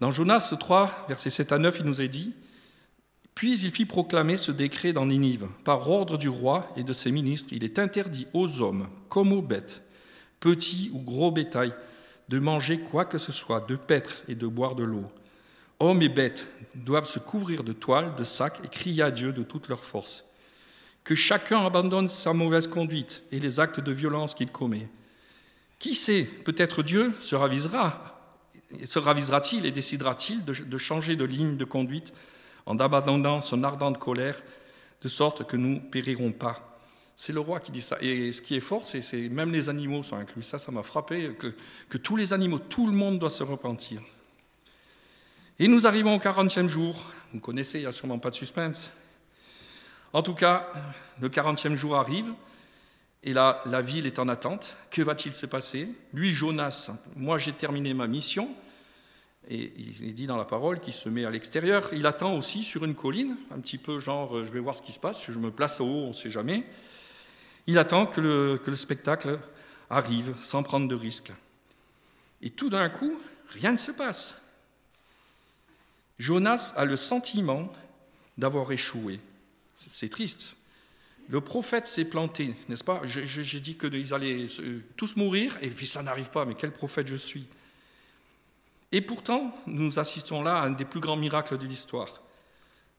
Dans 0.00 0.10
Jonas 0.10 0.54
3, 0.58 1.06
versets 1.08 1.30
7 1.30 1.52
à 1.52 1.58
9, 1.58 1.78
il 1.80 1.86
nous 1.86 2.00
est 2.00 2.08
dit 2.08 2.34
puis 3.40 3.58
il 3.60 3.70
fit 3.70 3.86
proclamer 3.86 4.36
ce 4.36 4.52
décret 4.52 4.92
dans 4.92 5.06
Ninive. 5.06 5.46
Par 5.64 5.88
ordre 5.88 6.18
du 6.18 6.28
roi 6.28 6.68
et 6.76 6.82
de 6.82 6.92
ses 6.92 7.10
ministres, 7.10 7.54
il 7.54 7.64
est 7.64 7.78
interdit 7.78 8.26
aux 8.34 8.60
hommes 8.60 8.86
comme 9.08 9.32
aux 9.32 9.40
bêtes, 9.40 9.82
petits 10.40 10.90
ou 10.92 10.98
gros 10.98 11.30
bétail, 11.30 11.72
de 12.28 12.38
manger 12.38 12.80
quoi 12.80 13.06
que 13.06 13.16
ce 13.16 13.32
soit, 13.32 13.66
de 13.66 13.76
paître 13.76 14.16
et 14.28 14.34
de 14.34 14.46
boire 14.46 14.74
de 14.74 14.84
l'eau. 14.84 15.04
Hommes 15.78 16.02
et 16.02 16.10
bêtes 16.10 16.46
doivent 16.74 17.08
se 17.08 17.18
couvrir 17.18 17.64
de 17.64 17.72
toiles, 17.72 18.14
de 18.14 18.24
sacs 18.24 18.60
et 18.62 18.68
crier 18.68 19.04
à 19.04 19.10
Dieu 19.10 19.32
de 19.32 19.42
toute 19.42 19.68
leur 19.68 19.84
force. 19.86 20.24
Que 21.04 21.14
chacun 21.14 21.64
abandonne 21.64 22.08
sa 22.08 22.32
mauvaise 22.32 22.66
conduite 22.66 23.22
et 23.32 23.40
les 23.40 23.60
actes 23.60 23.80
de 23.80 23.92
violence 23.92 24.34
qu'il 24.34 24.50
commet. 24.50 24.88
Qui 25.78 25.94
sait, 25.94 26.24
peut-être 26.24 26.82
Dieu 26.82 27.12
se 27.20 27.34
ravisera, 27.34 28.20
se 28.84 28.98
ravisera-t-il 28.98 29.64
et 29.64 29.70
décidera-t-il 29.70 30.44
de 30.44 30.78
changer 30.78 31.16
de 31.16 31.24
ligne 31.24 31.56
de 31.56 31.64
conduite 31.64 32.12
en 32.66 32.78
abandonnant 32.78 33.40
son 33.40 33.64
ardente 33.64 33.98
colère, 33.98 34.40
de 35.02 35.08
sorte 35.08 35.46
que 35.46 35.56
nous 35.56 35.80
périrons 35.80 36.32
pas? 36.32 36.70
C'est 37.20 37.34
le 37.34 37.40
roi 37.40 37.60
qui 37.60 37.70
dit 37.70 37.82
ça. 37.82 37.98
Et 38.00 38.32
ce 38.32 38.40
qui 38.40 38.56
est 38.56 38.60
fort, 38.60 38.86
c'est 38.86 39.00
que 39.00 39.28
même 39.28 39.52
les 39.52 39.68
animaux 39.68 40.02
sont 40.02 40.16
inclus. 40.16 40.42
Ça, 40.42 40.58
ça 40.58 40.72
m'a 40.72 40.82
frappé, 40.82 41.34
que, 41.38 41.54
que 41.90 41.98
tous 41.98 42.16
les 42.16 42.32
animaux, 42.32 42.58
tout 42.58 42.86
le 42.86 42.94
monde 42.94 43.18
doit 43.18 43.28
se 43.28 43.42
repentir. 43.42 44.00
Et 45.58 45.68
nous 45.68 45.86
arrivons 45.86 46.14
au 46.14 46.18
40e 46.18 46.66
jour. 46.66 47.04
Vous 47.34 47.40
connaissez, 47.40 47.76
il 47.76 47.82
n'y 47.82 47.86
a 47.86 47.92
sûrement 47.92 48.18
pas 48.18 48.30
de 48.30 48.36
suspense. 48.36 48.90
En 50.12 50.22
tout 50.22 50.34
cas, 50.34 50.70
le 51.20 51.28
40e 51.28 51.74
jour 51.74 51.96
arrive, 51.96 52.32
et 53.22 53.32
là, 53.32 53.60
la 53.66 53.82
ville 53.82 54.06
est 54.06 54.18
en 54.18 54.28
attente. 54.28 54.76
Que 54.90 55.02
va-t-il 55.02 55.34
se 55.34 55.46
passer? 55.46 55.88
Lui, 56.12 56.34
Jonas, 56.34 56.90
moi 57.16 57.38
j'ai 57.38 57.52
terminé 57.52 57.94
ma 57.94 58.06
mission, 58.06 58.48
et 59.48 59.72
il 59.76 60.14
dit 60.14 60.26
dans 60.26 60.36
la 60.36 60.44
parole 60.44 60.80
qu'il 60.80 60.92
se 60.92 61.08
met 61.08 61.24
à 61.24 61.30
l'extérieur. 61.30 61.88
Il 61.92 62.06
attend 62.06 62.36
aussi 62.36 62.62
sur 62.62 62.84
une 62.84 62.94
colline, 62.94 63.36
un 63.50 63.60
petit 63.60 63.78
peu 63.78 63.98
genre, 63.98 64.44
je 64.44 64.50
vais 64.50 64.60
voir 64.60 64.76
ce 64.76 64.82
qui 64.82 64.92
se 64.92 65.00
passe, 65.00 65.30
je 65.30 65.38
me 65.38 65.50
place 65.50 65.80
au 65.80 65.86
haut, 65.86 66.04
on 66.04 66.08
ne 66.08 66.12
sait 66.12 66.30
jamais. 66.30 66.64
Il 67.66 67.78
attend 67.78 68.06
que 68.06 68.20
le, 68.20 68.60
que 68.62 68.70
le 68.70 68.76
spectacle 68.76 69.38
arrive 69.90 70.34
sans 70.42 70.62
prendre 70.62 70.88
de 70.88 70.94
risques. 70.94 71.32
Et 72.42 72.50
tout 72.50 72.70
d'un 72.70 72.88
coup, 72.88 73.14
rien 73.48 73.72
ne 73.72 73.78
se 73.78 73.90
passe. 73.90 74.36
Jonas 76.18 76.72
a 76.76 76.84
le 76.84 76.96
sentiment 76.96 77.72
d'avoir 78.38 78.70
échoué. 78.72 79.20
C'est 79.88 80.10
triste. 80.10 80.56
Le 81.28 81.40
prophète 81.40 81.86
s'est 81.86 82.04
planté, 82.04 82.54
n'est-ce 82.68 82.84
pas? 82.84 83.02
J'ai 83.04 83.60
dit 83.60 83.76
qu'ils 83.76 84.12
allaient 84.12 84.46
tous 84.96 85.16
mourir, 85.16 85.56
et 85.62 85.70
puis 85.70 85.86
ça 85.86 86.02
n'arrive 86.02 86.30
pas, 86.30 86.44
mais 86.44 86.54
quel 86.54 86.72
prophète 86.72 87.06
je 87.06 87.16
suis? 87.16 87.46
Et 88.92 89.00
pourtant, 89.00 89.54
nous 89.66 89.98
assistons 90.00 90.42
là 90.42 90.58
à 90.60 90.66
un 90.66 90.70
des 90.70 90.84
plus 90.84 91.00
grands 91.00 91.16
miracles 91.16 91.56
de 91.56 91.66
l'histoire. 91.66 92.22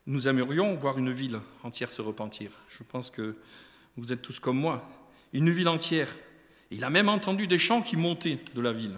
Nous 0.07 0.27
aimerions 0.27 0.75
voir 0.75 0.97
une 0.97 1.11
ville 1.11 1.39
entière 1.63 1.91
se 1.91 2.01
repentir. 2.01 2.51
Je 2.69 2.83
pense 2.83 3.11
que 3.11 3.35
vous 3.97 4.13
êtes 4.13 4.21
tous 4.21 4.39
comme 4.39 4.57
moi. 4.57 4.89
Une 5.33 5.51
ville 5.51 5.67
entière. 5.67 6.09
Il 6.71 6.85
a 6.85 6.89
même 6.89 7.09
entendu 7.09 7.45
des 7.45 7.59
chants 7.59 7.81
qui 7.81 7.97
montaient 7.97 8.39
de 8.55 8.61
la 8.61 8.71
ville. 8.71 8.97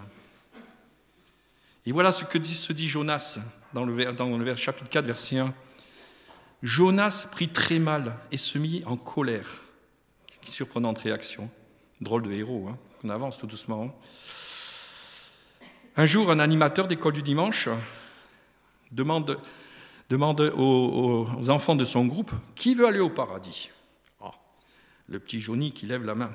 Et 1.84 1.92
voilà 1.92 2.12
ce 2.12 2.24
que 2.24 2.42
se 2.42 2.72
dit 2.72 2.88
Jonas 2.88 3.38
dans 3.74 3.84
le, 3.84 4.12
dans 4.12 4.38
le 4.38 4.54
chapitre 4.54 4.88
4, 4.88 5.04
verset 5.04 5.38
1. 5.38 5.52
Jonas 6.64 7.26
prit 7.30 7.50
très 7.50 7.78
mal 7.78 8.16
et 8.32 8.38
se 8.38 8.56
mit 8.56 8.82
en 8.86 8.96
colère. 8.96 9.66
Surprenante 10.46 10.98
réaction. 10.98 11.50
Drôle 12.00 12.22
de 12.22 12.32
héros, 12.32 12.68
hein. 12.70 12.78
on 13.04 13.10
avance 13.10 13.36
tout 13.36 13.46
doucement. 13.46 13.84
Hein. 13.84 15.66
Un 15.96 16.06
jour, 16.06 16.30
un 16.30 16.38
animateur 16.38 16.88
d'école 16.88 17.12
du 17.12 17.22
dimanche 17.22 17.68
demande, 18.92 19.38
aux, 20.56 21.50
enfants 21.50 21.76
de 21.76 21.84
son 21.84 22.06
groupe 22.06 22.32
qui 22.54 22.74
veut 22.74 22.86
aller 22.86 23.00
au 23.00 23.10
paradis? 23.10 23.70
Ah, 24.22 24.32
le 25.08 25.18
petit 25.18 25.42
Johnny 25.42 25.70
qui 25.70 25.84
lève 25.84 26.04
la 26.04 26.14
main. 26.14 26.32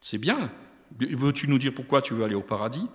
C'est 0.00 0.18
bien. 0.18 0.50
Veux-tu 0.98 1.46
nous 1.46 1.58
dire 1.58 1.72
pourquoi 1.72 2.02
tu 2.02 2.14
veux 2.14 2.24
aller 2.24 2.34
au 2.34 2.42
paradis 2.42 2.86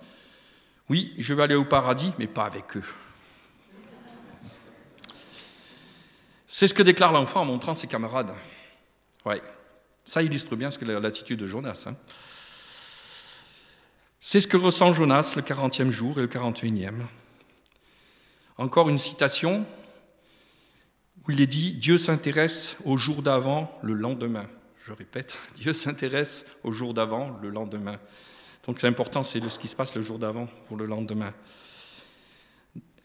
Oui, 0.90 1.14
je 1.16 1.32
veux 1.32 1.42
aller 1.42 1.54
au 1.54 1.64
paradis, 1.64 2.12
mais 2.18 2.26
pas 2.26 2.44
avec 2.44 2.76
eux. 2.76 2.84
C'est 6.54 6.68
ce 6.68 6.74
que 6.74 6.82
déclare 6.82 7.12
l'enfant 7.12 7.40
en 7.40 7.44
montrant 7.46 7.72
ses 7.72 7.86
camarades. 7.86 8.34
Ouais, 9.24 9.40
ça 10.04 10.22
illustre 10.22 10.54
bien 10.54 10.70
ce 10.70 10.78
que 10.78 10.84
l'attitude 10.84 11.40
de 11.40 11.46
Jonas. 11.46 11.84
Hein. 11.86 11.96
C'est 14.20 14.38
ce 14.38 14.46
que 14.46 14.58
ressent 14.58 14.92
Jonas 14.92 15.32
le 15.34 15.40
40e 15.40 15.88
jour 15.88 16.18
et 16.18 16.20
le 16.20 16.28
41e. 16.28 17.06
Encore 18.58 18.90
une 18.90 18.98
citation 18.98 19.64
où 21.26 21.30
il 21.30 21.40
est 21.40 21.46
dit 21.46 21.72
Dieu 21.72 21.96
s'intéresse 21.96 22.76
au 22.84 22.98
jour 22.98 23.22
d'avant, 23.22 23.78
le 23.82 23.94
lendemain. 23.94 24.46
Je 24.84 24.92
répète, 24.92 25.38
Dieu 25.56 25.72
s'intéresse 25.72 26.44
au 26.64 26.72
jour 26.72 26.92
d'avant, 26.92 27.38
le 27.40 27.48
lendemain. 27.48 27.98
Donc 28.66 28.78
c'est 28.78 28.86
important, 28.86 29.22
c'est 29.22 29.40
ce 29.48 29.58
qui 29.58 29.68
se 29.68 29.74
passe 29.74 29.94
le 29.94 30.02
jour 30.02 30.18
d'avant 30.18 30.46
pour 30.66 30.76
le 30.76 30.84
lendemain. 30.84 31.32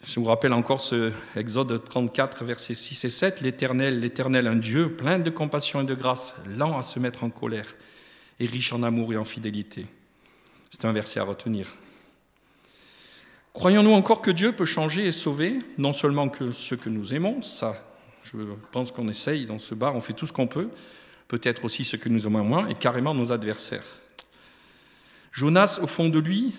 Je 0.06 0.20
vous 0.20 0.26
rappelle 0.26 0.54
encore 0.54 0.80
ce 0.80 1.12
Exode 1.36 1.84
34, 1.84 2.46
versets 2.46 2.76
6 2.76 3.06
et 3.06 3.10
7. 3.10 3.42
L'Éternel, 3.42 4.00
l'Éternel, 4.00 4.48
un 4.48 4.56
Dieu 4.56 4.92
plein 4.92 5.20
de 5.20 5.30
compassion 5.30 5.82
et 5.82 5.86
de 5.86 5.96
grâce, 5.96 6.36
lent 6.48 6.78
à 6.78 6.82
se 6.82 7.00
mettre 7.00 7.24
en 7.24 7.30
colère 7.30 7.76
et 8.40 8.46
riche 8.46 8.74
en 8.74 8.84
amour 8.84 9.12
et 9.14 9.18
en 9.18 9.26
fidélité. 9.26 9.88
C'est 10.70 10.86
un 10.86 10.94
verset 10.94 11.20
à 11.20 11.24
retenir. 11.24 11.68
Croyons-nous 13.54 13.92
encore 13.92 14.22
que 14.22 14.30
Dieu 14.30 14.52
peut 14.52 14.66
changer 14.66 15.08
et 15.08 15.12
sauver, 15.12 15.60
non 15.80 15.94
seulement 15.94 16.30
que 16.30 16.52
ceux 16.52 16.78
que 16.78 16.90
nous 16.90 17.16
aimons, 17.16 17.42
ça, 17.42 17.84
je 18.24 18.38
pense 18.72 18.92
qu'on 18.92 19.08
essaye 19.08 19.48
dans 19.48 19.58
ce 19.58 19.74
bar, 19.74 19.96
on 19.96 20.02
fait 20.02 20.14
tout 20.14 20.28
ce 20.28 20.34
qu'on 20.34 20.46
peut, 20.46 20.70
peut-être 21.28 21.66
aussi 21.66 21.84
ceux 21.84 21.98
que 21.98 22.08
nous 22.08 22.28
aimons 22.28 22.44
moins, 22.44 22.68
et 22.68 22.76
carrément 22.76 23.16
nos 23.16 23.32
adversaires. 23.32 23.86
Jonas, 25.32 25.80
au 25.82 25.88
fond 25.88 26.10
de 26.10 26.20
lui, 26.20 26.54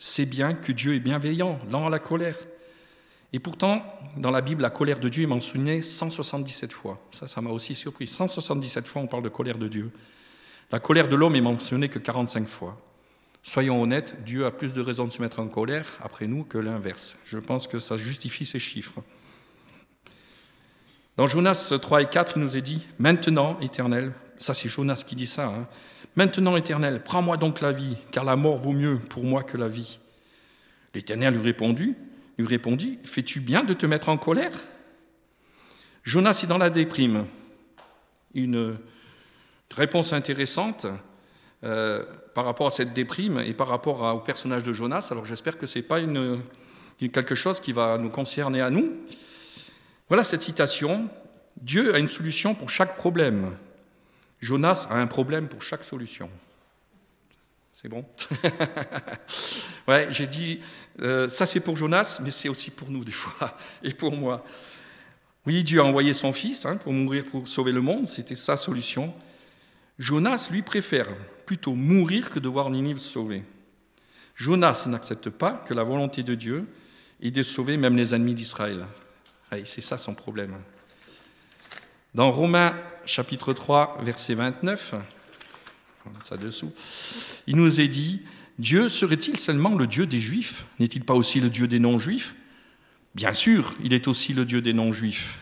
sait 0.00 0.26
bien 0.26 0.54
que 0.54 0.72
Dieu 0.72 0.96
est 0.96 1.00
bienveillant, 1.00 1.60
lent 1.70 1.86
à 1.86 1.90
la 1.90 2.00
colère, 2.00 2.36
et 3.34 3.40
pourtant, 3.40 3.84
dans 4.16 4.30
la 4.30 4.40
Bible, 4.42 4.62
la 4.62 4.70
colère 4.70 5.00
de 5.00 5.08
Dieu 5.08 5.24
est 5.24 5.26
mentionnée 5.26 5.82
177 5.82 6.72
fois. 6.72 7.00
Ça, 7.10 7.26
ça 7.26 7.40
m'a 7.40 7.50
aussi 7.50 7.74
surpris. 7.74 8.06
177 8.06 8.86
fois, 8.86 9.02
on 9.02 9.08
parle 9.08 9.24
de 9.24 9.28
colère 9.28 9.58
de 9.58 9.66
Dieu. 9.66 9.90
La 10.70 10.78
colère 10.78 11.08
de 11.08 11.16
l'homme 11.16 11.34
est 11.34 11.40
mentionnée 11.40 11.88
que 11.88 11.98
45 11.98 12.46
fois. 12.46 12.80
Soyons 13.42 13.82
honnêtes, 13.82 14.22
Dieu 14.24 14.46
a 14.46 14.52
plus 14.52 14.72
de 14.72 14.80
raisons 14.80 15.06
de 15.06 15.10
se 15.10 15.20
mettre 15.20 15.40
en 15.40 15.48
colère 15.48 15.98
après 16.00 16.28
nous 16.28 16.44
que 16.44 16.58
l'inverse. 16.58 17.16
Je 17.24 17.38
pense 17.38 17.66
que 17.66 17.80
ça 17.80 17.96
justifie 17.96 18.46
ces 18.46 18.60
chiffres. 18.60 19.02
Dans 21.16 21.26
Jonas 21.26 21.76
3 21.82 22.02
et 22.02 22.06
4, 22.06 22.34
il 22.36 22.42
nous 22.42 22.56
est 22.56 22.62
dit 22.62 22.86
Maintenant, 23.00 23.58
éternel, 23.58 24.12
ça 24.38 24.54
c'est 24.54 24.68
Jonas 24.68 25.02
qui 25.04 25.16
dit 25.16 25.26
ça, 25.26 25.46
hein, 25.46 25.66
Maintenant, 26.14 26.54
éternel, 26.56 27.02
prends-moi 27.02 27.36
donc 27.36 27.60
la 27.60 27.72
vie, 27.72 27.96
car 28.12 28.22
la 28.22 28.36
mort 28.36 28.58
vaut 28.58 28.70
mieux 28.70 29.00
pour 29.00 29.24
moi 29.24 29.42
que 29.42 29.56
la 29.56 29.66
vie. 29.66 29.98
L'éternel 30.94 31.34
lui 31.34 31.42
répondit 31.42 31.96
lui 32.38 32.46
répondit 32.46 32.98
Fais-tu 33.04 33.40
bien 33.40 33.64
de 33.64 33.74
te 33.74 33.86
mettre 33.86 34.08
en 34.08 34.16
colère? 34.16 34.52
Jonas 36.02 36.40
est 36.42 36.46
dans 36.46 36.58
la 36.58 36.70
déprime. 36.70 37.26
Une 38.34 38.76
réponse 39.70 40.12
intéressante 40.12 40.86
euh, 41.62 42.04
par 42.34 42.44
rapport 42.44 42.66
à 42.66 42.70
cette 42.70 42.92
déprime 42.92 43.38
et 43.38 43.54
par 43.54 43.68
rapport 43.68 44.02
au 44.14 44.20
personnage 44.20 44.64
de 44.64 44.72
Jonas. 44.72 45.08
Alors 45.10 45.24
j'espère 45.24 45.56
que 45.56 45.66
ce 45.66 45.78
n'est 45.78 45.84
pas 45.84 46.00
quelque 46.98 47.34
chose 47.34 47.60
qui 47.60 47.72
va 47.72 47.96
nous 47.98 48.10
concerner 48.10 48.60
à 48.60 48.70
nous. 48.70 48.92
Voilà 50.08 50.24
cette 50.24 50.42
citation. 50.42 51.08
Dieu 51.60 51.94
a 51.94 51.98
une 51.98 52.08
solution 52.08 52.54
pour 52.54 52.68
chaque 52.68 52.96
problème. 52.96 53.56
Jonas 54.40 54.88
a 54.90 54.96
un 54.96 55.06
problème 55.06 55.48
pour 55.48 55.62
chaque 55.62 55.84
solution. 55.84 56.28
C'est 57.74 57.88
bon 57.88 58.06
Ouais, 59.88 60.06
j'ai 60.10 60.28
dit, 60.28 60.60
euh, 61.00 61.26
ça 61.26 61.44
c'est 61.44 61.58
pour 61.58 61.76
Jonas, 61.76 62.20
mais 62.22 62.30
c'est 62.30 62.48
aussi 62.48 62.70
pour 62.70 62.88
nous 62.88 63.04
des 63.04 63.12
fois, 63.12 63.58
et 63.82 63.92
pour 63.92 64.12
moi. 64.12 64.44
Oui, 65.44 65.64
Dieu 65.64 65.80
a 65.80 65.84
envoyé 65.84 66.14
son 66.14 66.32
fils 66.32 66.64
hein, 66.64 66.76
pour 66.76 66.92
mourir, 66.92 67.24
pour 67.24 67.48
sauver 67.48 67.72
le 67.72 67.80
monde, 67.80 68.06
c'était 68.06 68.36
sa 68.36 68.56
solution. 68.56 69.12
Jonas, 69.98 70.48
lui, 70.52 70.62
préfère 70.62 71.08
plutôt 71.46 71.74
mourir 71.74 72.30
que 72.30 72.38
de 72.38 72.48
voir 72.48 72.70
Ninive 72.70 72.98
sauvée. 72.98 73.42
Jonas 74.36 74.84
n'accepte 74.86 75.28
pas 75.28 75.62
que 75.66 75.74
la 75.74 75.82
volonté 75.82 76.22
de 76.22 76.36
Dieu 76.36 76.66
est 77.20 77.32
de 77.32 77.42
sauver 77.42 77.76
même 77.76 77.96
les 77.96 78.14
ennemis 78.14 78.36
d'Israël. 78.36 78.86
c'est 79.64 79.80
ça 79.80 79.98
son 79.98 80.14
problème. 80.14 80.56
Dans 82.14 82.30
Romains 82.30 82.76
chapitre 83.04 83.52
3, 83.52 83.98
verset 84.02 84.34
29, 84.34 84.94
ça 86.22 86.36
dessous. 86.36 86.72
Il 87.46 87.56
nous 87.56 87.80
est 87.80 87.88
dit, 87.88 88.22
Dieu 88.58 88.88
serait-il 88.88 89.38
seulement 89.38 89.74
le 89.74 89.86
Dieu 89.86 90.06
des 90.06 90.20
Juifs? 90.20 90.66
N'est-il 90.78 91.04
pas 91.04 91.14
aussi 91.14 91.40
le 91.40 91.50
Dieu 91.50 91.66
des 91.66 91.78
non-Juifs? 91.78 92.34
Bien 93.14 93.32
sûr, 93.32 93.74
il 93.82 93.92
est 93.92 94.08
aussi 94.08 94.32
le 94.32 94.44
Dieu 94.44 94.60
des 94.60 94.72
non-Juifs. 94.72 95.38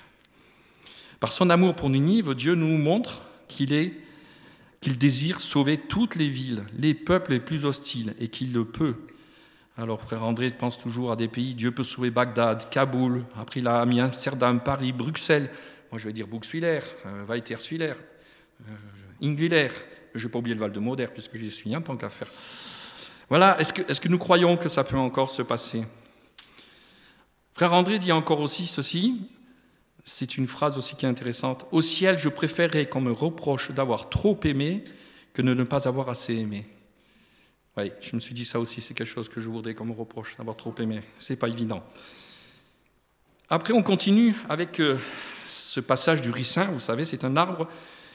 Par 1.20 1.32
son 1.32 1.50
amour 1.50 1.76
pour 1.76 1.88
Ninive, 1.90 2.34
Dieu 2.34 2.54
nous 2.54 2.78
montre 2.78 3.22
qu'il 3.48 3.72
est 3.72 3.92
qu'il 4.82 4.98
désire 4.98 5.38
sauver 5.38 5.78
toutes 5.78 6.16
les 6.16 6.28
villes, 6.28 6.64
les 6.76 6.92
peuples 6.92 7.30
les 7.30 7.40
plus 7.40 7.64
hostiles, 7.64 8.14
et 8.18 8.26
qu'il 8.28 8.52
le 8.52 8.64
peut. 8.64 8.96
Alors, 9.78 10.02
frère 10.02 10.24
André 10.24 10.50
pense 10.50 10.76
toujours 10.76 11.12
à 11.12 11.16
des 11.16 11.28
pays. 11.28 11.54
Dieu 11.54 11.70
peut 11.70 11.84
sauver 11.84 12.10
Bagdad, 12.10 12.68
Kaboul, 12.68 13.24
après 13.36 13.60
il 13.60 13.68
a 13.68 13.86
mis 13.86 14.00
Amsterdam, 14.00 14.60
Paris, 14.60 14.92
Bruxelles. 14.92 15.50
Moi, 15.90 15.98
je 15.98 16.08
vais 16.08 16.12
dire 16.12 16.26
Buxwiller, 16.26 16.80
euh, 17.06 17.24
Weiterswiller, 17.26 17.92
euh, 18.62 18.74
je 20.14 20.26
n'ai 20.26 20.30
pas 20.30 20.38
oublié 20.38 20.54
le 20.54 20.60
Val 20.60 20.72
de 20.72 20.80
Moder, 20.80 21.06
puisque 21.12 21.36
j'y 21.36 21.50
suis, 21.50 21.74
en 21.74 21.82
tant 21.82 21.96
qu'à 21.96 22.10
faire. 22.10 22.28
Voilà, 23.28 23.58
est-ce 23.60 23.72
que, 23.72 23.82
est 23.82 24.00
que 24.00 24.08
nous 24.08 24.18
croyons 24.18 24.56
que 24.56 24.68
ça 24.68 24.84
peut 24.84 24.96
encore 24.96 25.30
se 25.30 25.42
passer? 25.42 25.84
Frère 27.54 27.72
André 27.72 27.98
dit 27.98 28.12
encore 28.12 28.40
aussi 28.40 28.66
ceci, 28.66 29.26
c'est 30.04 30.36
une 30.36 30.46
phrase 30.46 30.78
aussi 30.78 30.96
qui 30.96 31.06
est 31.06 31.08
intéressante. 31.08 31.66
Au 31.70 31.80
ciel, 31.80 32.18
je 32.18 32.28
préférerais 32.28 32.86
qu'on 32.86 33.00
me 33.00 33.12
reproche 33.12 33.70
d'avoir 33.70 34.08
trop 34.08 34.38
aimé 34.44 34.84
que 35.32 35.42
de 35.42 35.54
ne 35.54 35.64
pas 35.64 35.86
avoir 35.86 36.08
assez 36.10 36.34
aimé. 36.34 36.66
Oui, 37.76 37.90
je 38.00 38.14
me 38.14 38.20
suis 38.20 38.34
dit 38.34 38.44
ça 38.44 38.60
aussi, 38.60 38.80
c'est 38.80 38.94
quelque 38.94 39.06
chose 39.06 39.28
que 39.28 39.40
je 39.40 39.48
voudrais 39.48 39.74
qu'on 39.74 39.86
me 39.86 39.94
reproche 39.94 40.36
d'avoir 40.36 40.56
trop 40.56 40.74
aimé. 40.78 41.00
C'est 41.18 41.36
pas 41.36 41.48
évident. 41.48 41.82
Après, 43.48 43.72
on 43.72 43.82
continue 43.82 44.34
avec 44.48 44.80
euh, 44.80 44.98
ce 45.48 45.80
passage 45.80 46.20
du 46.20 46.30
ricin. 46.30 46.64
Vous 46.72 46.80
savez, 46.80 47.04
c'est 47.04 47.24
un 47.24 47.36
arbre 47.36 47.68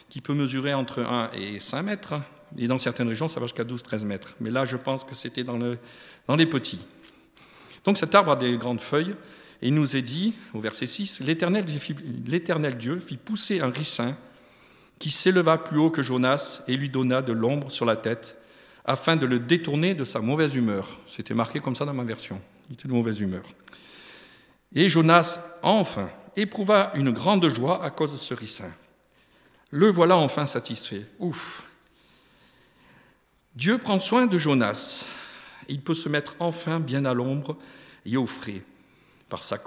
qui 0.08 0.20
peut 0.20 0.34
mesurer 0.34 0.74
entre 0.74 1.02
1 1.02 1.30
et 1.34 1.60
5 1.60 1.82
mètres. 1.82 2.14
Et 2.56 2.66
dans 2.66 2.78
certaines 2.78 3.08
régions, 3.08 3.28
ça 3.28 3.40
va 3.40 3.46
jusqu'à 3.46 3.64
12-13 3.64 4.04
mètres. 4.04 4.34
Mais 4.40 4.50
là, 4.50 4.64
je 4.64 4.76
pense 4.76 5.04
que 5.04 5.14
c'était 5.14 5.44
dans, 5.44 5.58
le, 5.58 5.78
dans 6.26 6.36
les 6.36 6.46
petits. 6.46 6.80
Donc 7.84 7.98
cet 7.98 8.14
arbre 8.14 8.32
a 8.32 8.36
des 8.36 8.56
grandes 8.56 8.80
feuilles. 8.80 9.14
Et 9.60 9.68
il 9.68 9.74
nous 9.74 9.96
est 9.96 10.02
dit, 10.02 10.34
au 10.54 10.60
verset 10.60 10.86
6, 10.86 11.20
L'Éternel 11.20 11.64
Dieu 12.78 13.00
fit 13.00 13.16
pousser 13.16 13.60
un 13.60 13.70
ricin 13.70 14.16
qui 14.98 15.10
s'éleva 15.10 15.58
plus 15.58 15.78
haut 15.78 15.90
que 15.90 16.02
Jonas 16.02 16.62
et 16.68 16.76
lui 16.76 16.90
donna 16.90 17.22
de 17.22 17.32
l'ombre 17.32 17.70
sur 17.70 17.84
la 17.84 17.96
tête, 17.96 18.36
afin 18.84 19.16
de 19.16 19.26
le 19.26 19.38
détourner 19.38 19.94
de 19.94 20.04
sa 20.04 20.20
mauvaise 20.20 20.54
humeur. 20.54 20.98
C'était 21.06 21.34
marqué 21.34 21.60
comme 21.60 21.74
ça 21.74 21.84
dans 21.84 21.94
ma 21.94 22.04
version. 22.04 22.40
Il 22.68 22.74
était 22.74 22.88
de 22.88 22.92
mauvaise 22.92 23.20
humeur. 23.20 23.42
Et 24.74 24.88
Jonas, 24.88 25.40
enfin, 25.62 26.08
éprouva 26.36 26.92
une 26.94 27.10
grande 27.10 27.48
joie 27.48 27.84
à 27.84 27.90
cause 27.90 28.12
de 28.12 28.16
ce 28.16 28.34
ricin. 28.34 28.70
Le 29.70 29.88
voilà 29.90 30.16
enfin 30.16 30.46
satisfait. 30.46 31.04
Ouf. 31.18 31.64
Dieu 33.54 33.78
prend 33.78 34.00
soin 34.00 34.26
de 34.26 34.38
Jonas. 34.38 35.06
Il 35.68 35.82
peut 35.82 35.94
se 35.94 36.08
mettre 36.08 36.36
enfin 36.38 36.80
bien 36.80 37.04
à 37.04 37.12
l'ombre 37.12 37.56
et 38.06 38.16
au 38.16 38.26
frais. 38.26 38.62
Par 39.28 39.44
sa, 39.44 39.58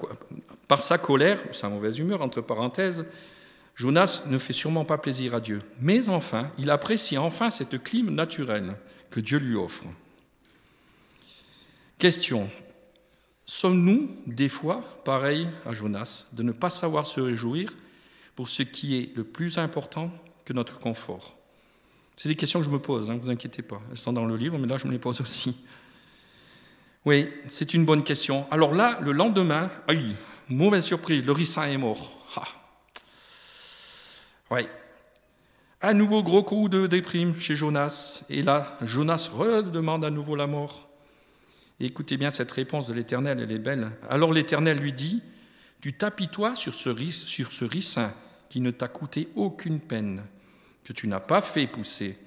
par 0.68 0.82
sa 0.82 0.98
colère, 0.98 1.40
sa 1.52 1.70
mauvaise 1.70 2.00
humeur, 2.00 2.22
entre 2.22 2.42
parenthèses, 2.42 3.06
Jonas 3.76 4.24
ne 4.26 4.38
fait 4.38 4.54
sûrement 4.54 4.86
pas 4.86 4.98
plaisir 4.98 5.36
à 5.36 5.40
Dieu. 5.40 5.62
Mais 5.80 6.10
enfin, 6.10 6.52
il 6.58 6.72
apprécie 6.72 7.18
enfin 7.18 7.52
cette 7.52 7.84
clim 7.84 8.10
naturelle 8.10 8.76
que 9.12 9.20
Dieu 9.20 9.38
lui 9.38 9.56
offre. 9.56 9.84
Question. 12.00 12.50
Sommes-nous, 13.46 14.10
des 14.26 14.50
fois, 14.50 14.84
pareils 15.04 15.48
à 15.66 15.74
Jonas, 15.74 16.26
de 16.32 16.42
ne 16.42 16.52
pas 16.52 16.70
savoir 16.72 17.06
se 17.06 17.20
réjouir 17.20 17.74
pour 18.36 18.50
ce 18.50 18.64
qui 18.64 18.98
est 18.98 19.16
le 19.16 19.24
plus 19.24 19.58
important 19.58 20.12
que 20.46 20.54
notre 20.54 20.80
confort 20.80 21.38
C'est 22.16 22.30
des 22.30 22.36
questions 22.36 22.60
que 22.60 22.66
je 22.66 22.72
me 22.72 22.80
pose, 22.80 23.10
ne 23.10 23.16
hein, 23.16 23.20
vous 23.22 23.30
inquiétez 23.30 23.62
pas. 23.62 23.82
Elles 23.92 23.98
sont 23.98 24.14
dans 24.14 24.26
le 24.26 24.36
livre, 24.36 24.58
mais 24.58 24.68
là, 24.68 24.78
je 24.78 24.88
me 24.88 24.92
les 24.92 25.00
pose 25.00 25.22
aussi. 25.22 25.56
Oui, 27.06 27.30
c'est 27.48 27.74
une 27.74 27.86
bonne 27.86 28.04
question. 28.04 28.46
Alors 28.52 28.74
là, 28.74 29.00
le 29.02 29.12
lendemain, 29.12 29.72
aïe, 29.88 30.16
mauvaise 30.50 30.86
surprise, 30.86 31.26
le 31.26 31.32
ricin 31.32 31.64
est 31.64 31.78
mort. 31.78 32.18
Ah. 32.36 32.44
Oui. 34.52 34.68
Un 35.82 35.94
nouveau 35.94 36.22
gros 36.22 36.44
coup 36.44 36.70
de 36.70 36.86
déprime 36.86 37.34
chez 37.40 37.56
Jonas. 37.56 38.24
Et 38.30 38.44
là, 38.44 38.78
Jonas 38.82 39.30
redemande 39.34 40.06
à 40.06 40.12
nouveau 40.12 40.36
la 40.36 40.46
mort 40.48 40.92
écoutez 41.86 42.18
bien 42.18 42.30
cette 42.30 42.52
réponse 42.52 42.88
de 42.88 42.94
l'Éternel, 42.94 43.40
elle 43.42 43.52
est 43.52 43.60
belle. 43.60 43.92
Alors 44.10 44.32
l'Éternel 44.34 44.78
lui 44.78 44.94
dit, 44.94 45.22
Tu 45.82 45.94
tapis-toi 45.94 46.56
sur 46.56 46.74
ce, 46.74 46.94
sur 47.10 47.52
ce 47.52 47.66
ricin 47.66 48.14
qui 48.50 48.62
ne 48.62 48.72
t'a 48.72 48.88
coûté 48.88 49.30
aucune 49.36 49.80
peine, 49.80 50.24
que 50.84 50.94
tu 50.94 51.08
n'as 51.08 51.20
pas 51.20 51.42
fait 51.42 51.68
pousser, 51.68 52.18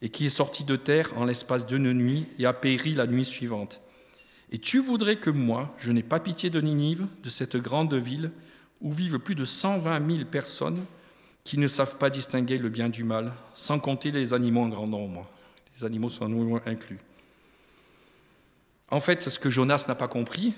et 0.00 0.08
qui 0.08 0.26
est 0.26 0.30
sorti 0.30 0.64
de 0.64 0.76
terre 0.76 1.16
en 1.16 1.24
l'espace 1.24 1.66
d'une 1.66 1.92
nuit 1.92 2.26
et 2.38 2.46
a 2.46 2.52
péri 2.52 2.94
la 2.94 3.06
nuit 3.06 3.24
suivante. 3.24 3.80
Et 4.50 4.58
tu 4.58 4.80
voudrais 4.80 5.16
que 5.16 5.30
moi, 5.30 5.74
je 5.78 5.92
n'ai 5.92 6.02
pas 6.02 6.20
pitié 6.20 6.50
de 6.50 6.60
Ninive, 6.60 7.06
de 7.22 7.30
cette 7.30 7.56
grande 7.56 7.94
ville 7.94 8.30
où 8.80 8.92
vivent 8.92 9.18
plus 9.18 9.34
de 9.34 9.44
120 9.44 10.10
000 10.10 10.24
personnes 10.26 10.84
qui 11.44 11.58
ne 11.58 11.66
savent 11.66 11.98
pas 11.98 12.10
distinguer 12.10 12.58
le 12.58 12.68
bien 12.68 12.88
du 12.88 13.04
mal, 13.04 13.32
sans 13.54 13.80
compter 13.80 14.10
les 14.10 14.34
animaux 14.34 14.62
en 14.62 14.68
grand 14.68 14.86
nombre. 14.86 15.28
Les 15.76 15.84
animaux 15.84 16.10
sont 16.10 16.28
nous 16.28 16.60
inclus. 16.66 16.98
En 18.90 19.00
fait, 19.00 19.22
ce 19.22 19.38
que 19.38 19.50
Jonas 19.50 19.86
n'a 19.88 19.94
pas 19.94 20.08
compris, 20.08 20.54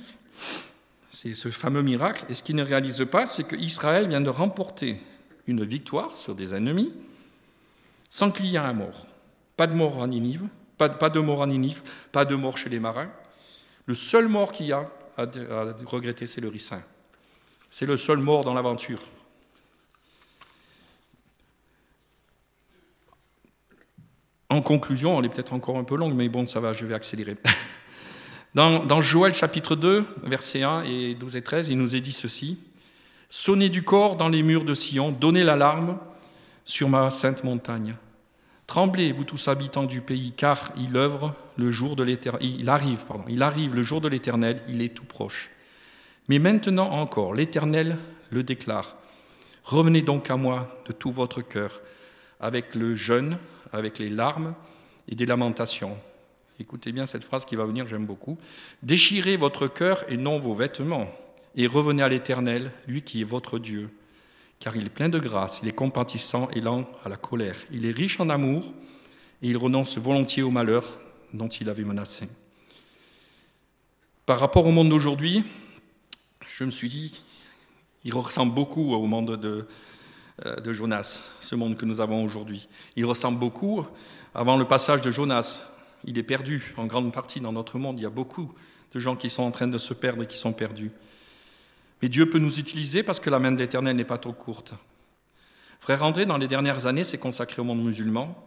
c'est 1.14 1.34
ce 1.34 1.48
fameux 1.48 1.82
miracle. 1.82 2.24
Et 2.28 2.34
ce 2.34 2.42
qu'il 2.42 2.56
ne 2.56 2.64
réalise 2.64 3.04
pas, 3.10 3.26
c'est 3.26 3.44
qu'Israël 3.44 4.08
vient 4.08 4.20
de 4.20 4.30
remporter 4.30 5.00
une 5.46 5.64
victoire 5.64 6.10
sur 6.10 6.34
des 6.34 6.54
ennemis 6.54 6.92
sans 8.08 8.30
qu'il 8.30 8.46
y 8.46 8.56
ait 8.56 8.58
un 8.58 8.72
mort. 8.72 9.06
Pas 9.56 9.66
de 9.66 9.74
mort 9.74 9.98
en 9.98 10.08
Ninive, 10.08 10.48
pas, 10.76 10.88
de 10.88 11.20
mort 11.20 11.40
en 11.40 11.46
Ninive, 11.46 11.82
pas 12.10 12.24
de 12.24 12.34
mort 12.34 12.58
chez 12.58 12.68
les 12.68 12.80
marins. 12.80 13.10
Le 13.86 13.94
seul 13.94 14.26
mort 14.28 14.52
qu'il 14.52 14.66
y 14.66 14.72
a 14.72 14.90
à, 15.16 15.26
regretter, 15.86 16.26
c'est 16.26 16.40
le 16.40 16.48
ricin. 16.48 16.82
C'est 17.70 17.86
le 17.86 17.96
seul 17.96 18.18
mort 18.18 18.44
dans 18.44 18.54
l'aventure. 18.54 19.02
En 24.48 24.62
conclusion, 24.62 25.18
elle 25.18 25.26
est 25.26 25.28
peut-être 25.28 25.52
encore 25.52 25.78
un 25.78 25.84
peu 25.84 25.96
longue, 25.96 26.14
mais 26.14 26.28
bon, 26.28 26.46
ça 26.46 26.60
va, 26.60 26.72
je 26.72 26.86
vais 26.86 26.94
accélérer. 26.94 27.36
Dans, 28.54 29.00
Joël 29.00 29.34
chapitre 29.34 29.74
2, 29.74 30.04
versets 30.22 30.62
1 30.62 30.84
et 30.84 31.14
12 31.16 31.34
et 31.34 31.42
13, 31.42 31.70
il 31.70 31.76
nous 31.76 31.96
est 31.96 32.00
dit 32.00 32.12
ceci 32.12 32.60
Sonnez 33.28 33.68
du 33.68 33.82
corps 33.82 34.14
dans 34.14 34.28
les 34.28 34.44
murs 34.44 34.64
de 34.64 34.74
Sion, 34.74 35.10
donnez 35.10 35.42
l'alarme 35.42 35.98
sur 36.64 36.88
ma 36.88 37.10
sainte 37.10 37.42
montagne. 37.42 37.96
Tremblez, 38.68 39.10
vous 39.10 39.24
tous 39.24 39.48
habitants 39.48 39.82
du 39.82 40.02
pays, 40.02 40.32
car 40.36 40.70
il 40.76 40.96
œuvre 40.96 41.34
le 41.56 41.72
jour 41.72 41.96
de 41.96 42.04
l'éternel. 42.04 42.42
Il 42.44 42.68
arrive, 42.68 43.04
il 43.28 43.42
arrive 43.42 43.74
le 43.74 43.82
jour 43.82 44.00
de 44.00 44.06
l'éternel, 44.06 44.62
il 44.68 44.82
est 44.82 44.94
tout 44.94 45.04
proche. 45.04 45.50
Mais 46.28 46.38
maintenant 46.38 46.90
encore, 46.92 47.34
l'éternel 47.34 47.98
le 48.30 48.44
déclare. 48.44 48.94
Revenez 49.64 50.02
donc 50.02 50.30
à 50.30 50.36
moi 50.36 50.68
de 50.86 50.92
tout 50.92 51.10
votre 51.10 51.42
cœur, 51.42 51.80
avec 52.38 52.76
le 52.76 52.94
jeûne, 52.94 53.36
avec 53.72 53.98
les 53.98 54.10
larmes 54.10 54.54
et 55.08 55.16
des 55.16 55.26
lamentations. 55.26 55.98
Écoutez 56.60 56.92
bien 56.92 57.04
cette 57.06 57.24
phrase 57.24 57.44
qui 57.44 57.56
va 57.56 57.64
venir, 57.64 57.88
j'aime 57.88 58.06
beaucoup. 58.06 58.38
Déchirez 58.82 59.36
votre 59.36 59.66
cœur 59.66 60.04
et 60.08 60.16
non 60.16 60.38
vos 60.38 60.54
vêtements, 60.54 61.08
et 61.56 61.66
revenez 61.66 62.02
à 62.02 62.08
l'Éternel, 62.08 62.70
lui 62.86 63.02
qui 63.02 63.20
est 63.22 63.24
votre 63.24 63.58
Dieu. 63.58 63.90
Car 64.60 64.76
il 64.76 64.86
est 64.86 64.90
plein 64.90 65.08
de 65.08 65.18
grâce, 65.18 65.58
il 65.62 65.68
est 65.68 65.74
compatissant 65.74 66.48
et 66.50 66.60
lent 66.60 66.86
à 67.04 67.08
la 67.08 67.16
colère. 67.16 67.56
Il 67.72 67.84
est 67.86 67.90
riche 67.90 68.20
en 68.20 68.28
amour, 68.30 68.72
et 69.42 69.48
il 69.48 69.56
renonce 69.56 69.98
volontiers 69.98 70.44
au 70.44 70.50
malheur 70.50 70.86
dont 71.32 71.48
il 71.48 71.68
avait 71.68 71.84
menacé. 71.84 72.28
Par 74.24 74.38
rapport 74.38 74.66
au 74.66 74.70
monde 74.70 74.88
d'aujourd'hui, 74.88 75.44
je 76.46 76.64
me 76.64 76.70
suis 76.70 76.88
dit, 76.88 77.20
il 78.04 78.14
ressemble 78.14 78.54
beaucoup 78.54 78.94
au 78.94 79.06
monde 79.06 79.36
de, 79.36 79.66
euh, 80.46 80.60
de 80.60 80.72
Jonas, 80.72 81.20
ce 81.40 81.56
monde 81.56 81.76
que 81.76 81.84
nous 81.84 82.00
avons 82.00 82.24
aujourd'hui. 82.24 82.68
Il 82.94 83.06
ressemble 83.06 83.40
beaucoup 83.40 83.84
avant 84.34 84.56
le 84.56 84.66
passage 84.66 85.00
de 85.00 85.10
Jonas, 85.10 85.64
il 86.06 86.18
est 86.18 86.22
perdu 86.22 86.74
en 86.76 86.86
grande 86.86 87.12
partie 87.12 87.40
dans 87.40 87.52
notre 87.52 87.78
monde. 87.78 87.98
Il 87.98 88.02
y 88.02 88.06
a 88.06 88.10
beaucoup 88.10 88.52
de 88.92 89.00
gens 89.00 89.16
qui 89.16 89.30
sont 89.30 89.42
en 89.42 89.50
train 89.50 89.66
de 89.66 89.78
se 89.78 89.94
perdre 89.94 90.22
et 90.22 90.26
qui 90.26 90.38
sont 90.38 90.52
perdus. 90.52 90.90
Mais 92.02 92.08
Dieu 92.08 92.28
peut 92.28 92.38
nous 92.38 92.58
utiliser 92.58 93.02
parce 93.02 93.20
que 93.20 93.30
la 93.30 93.38
main 93.38 93.52
de 93.52 93.58
l'Éternel 93.58 93.96
n'est 93.96 94.04
pas 94.04 94.18
trop 94.18 94.32
courte. 94.32 94.74
Frère 95.80 96.02
André, 96.02 96.26
dans 96.26 96.38
les 96.38 96.48
dernières 96.48 96.86
années, 96.86 97.04
s'est 97.04 97.18
consacré 97.18 97.60
au 97.60 97.64
monde 97.64 97.84
musulman, 97.84 98.42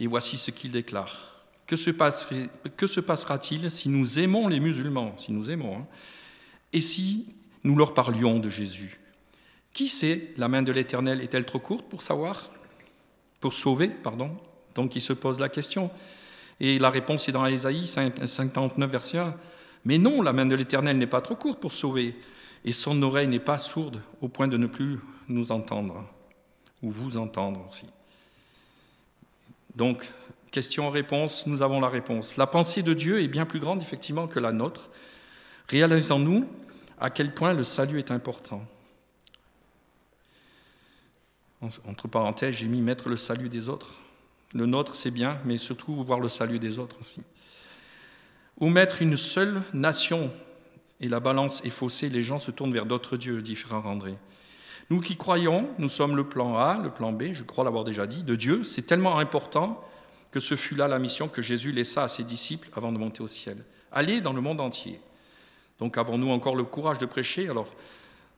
et 0.00 0.06
voici 0.06 0.36
ce 0.36 0.50
qu'il 0.50 0.72
déclare. 0.72 1.44
Que 1.66 1.76
se, 1.76 3.00
passera-t-il 3.00 3.70
si 3.70 3.88
nous 3.88 4.18
aimons 4.18 4.48
les 4.48 4.60
musulmans, 4.60 5.14
si 5.16 5.32
nous 5.32 5.50
aimons, 5.50 5.78
hein, 5.78 5.86
et 6.72 6.80
si 6.80 7.26
nous 7.64 7.76
leur 7.76 7.94
parlions 7.94 8.38
de 8.40 8.48
Jésus? 8.48 8.98
Qui 9.72 9.88
sait, 9.88 10.32
la 10.36 10.48
main 10.48 10.62
de 10.62 10.72
l'Éternel 10.72 11.20
est-elle 11.20 11.46
trop 11.46 11.60
courte 11.60 11.88
pour 11.88 12.02
savoir 12.02 12.50
Pour 13.40 13.52
sauver, 13.52 13.88
pardon? 13.88 14.36
Donc 14.74 14.96
il 14.96 15.00
se 15.00 15.12
pose 15.12 15.38
la 15.38 15.48
question. 15.48 15.90
Et 16.62 16.78
la 16.78 16.90
réponse 16.90 17.28
est 17.28 17.32
dans 17.32 17.44
Ésaïe 17.44 17.88
59, 17.88 18.88
verset 18.88 19.18
1. 19.18 19.34
Mais 19.84 19.98
non, 19.98 20.22
la 20.22 20.32
main 20.32 20.46
de 20.46 20.54
l'Éternel 20.54 20.96
n'est 20.96 21.08
pas 21.08 21.20
trop 21.20 21.34
courte 21.34 21.58
pour 21.58 21.72
sauver, 21.72 22.14
et 22.64 22.70
son 22.70 23.02
oreille 23.02 23.26
n'est 23.26 23.40
pas 23.40 23.58
sourde 23.58 24.00
au 24.20 24.28
point 24.28 24.46
de 24.46 24.56
ne 24.56 24.68
plus 24.68 25.00
nous 25.28 25.50
entendre, 25.50 26.04
ou 26.80 26.92
vous 26.92 27.16
entendre 27.16 27.66
aussi. 27.68 27.86
Donc, 29.74 30.08
question-réponse, 30.52 31.48
nous 31.48 31.62
avons 31.62 31.80
la 31.80 31.88
réponse. 31.88 32.36
La 32.36 32.46
pensée 32.46 32.84
de 32.84 32.94
Dieu 32.94 33.20
est 33.20 33.28
bien 33.28 33.44
plus 33.44 33.58
grande, 33.58 33.82
effectivement, 33.82 34.28
que 34.28 34.38
la 34.38 34.52
nôtre. 34.52 34.88
Réalisons-nous 35.66 36.46
à 37.00 37.10
quel 37.10 37.34
point 37.34 37.54
le 37.54 37.64
salut 37.64 37.98
est 37.98 38.12
important. 38.12 38.62
Entre 41.88 42.06
parenthèses, 42.06 42.54
j'ai 42.54 42.68
mis 42.68 42.82
mettre 42.82 43.08
le 43.08 43.16
salut 43.16 43.48
des 43.48 43.68
autres. 43.68 43.96
Le 44.54 44.66
nôtre, 44.66 44.94
c'est 44.94 45.10
bien, 45.10 45.38
mais 45.44 45.56
surtout 45.56 46.02
voir 46.04 46.20
le 46.20 46.28
salut 46.28 46.58
des 46.58 46.78
autres 46.78 46.96
aussi. 47.00 47.22
Ou 48.60 48.68
mettre 48.68 49.02
une 49.02 49.16
seule 49.16 49.62
nation 49.72 50.30
et 51.00 51.08
la 51.08 51.20
balance 51.20 51.64
est 51.64 51.70
faussée, 51.70 52.08
les 52.08 52.22
gens 52.22 52.38
se 52.38 52.50
tournent 52.50 52.72
vers 52.72 52.86
d'autres 52.86 53.16
dieux, 53.16 53.42
dit 53.42 53.56
Frère 53.56 53.86
André. 53.86 54.14
Nous 54.90 55.00
qui 55.00 55.16
croyons, 55.16 55.68
nous 55.78 55.88
sommes 55.88 56.16
le 56.16 56.28
plan 56.28 56.56
A, 56.56 56.78
le 56.82 56.90
plan 56.90 57.12
B, 57.12 57.32
je 57.32 57.42
crois 57.42 57.64
l'avoir 57.64 57.84
déjà 57.84 58.06
dit, 58.06 58.22
de 58.22 58.36
Dieu. 58.36 58.62
C'est 58.62 58.82
tellement 58.82 59.18
important 59.18 59.82
que 60.30 60.40
ce 60.40 60.54
fut 60.54 60.74
là 60.74 60.88
la 60.88 60.98
mission 60.98 61.28
que 61.28 61.42
Jésus 61.42 61.72
laissa 61.72 62.04
à 62.04 62.08
ses 62.08 62.24
disciples 62.24 62.68
avant 62.74 62.92
de 62.92 62.98
monter 62.98 63.22
au 63.22 63.28
ciel. 63.28 63.64
Aller 63.90 64.20
dans 64.20 64.32
le 64.32 64.40
monde 64.40 64.60
entier. 64.60 65.00
Donc 65.78 65.98
avons-nous 65.98 66.30
encore 66.30 66.56
le 66.56 66.64
courage 66.64 66.98
de 66.98 67.06
prêcher? 67.06 67.48
Alors, 67.48 67.68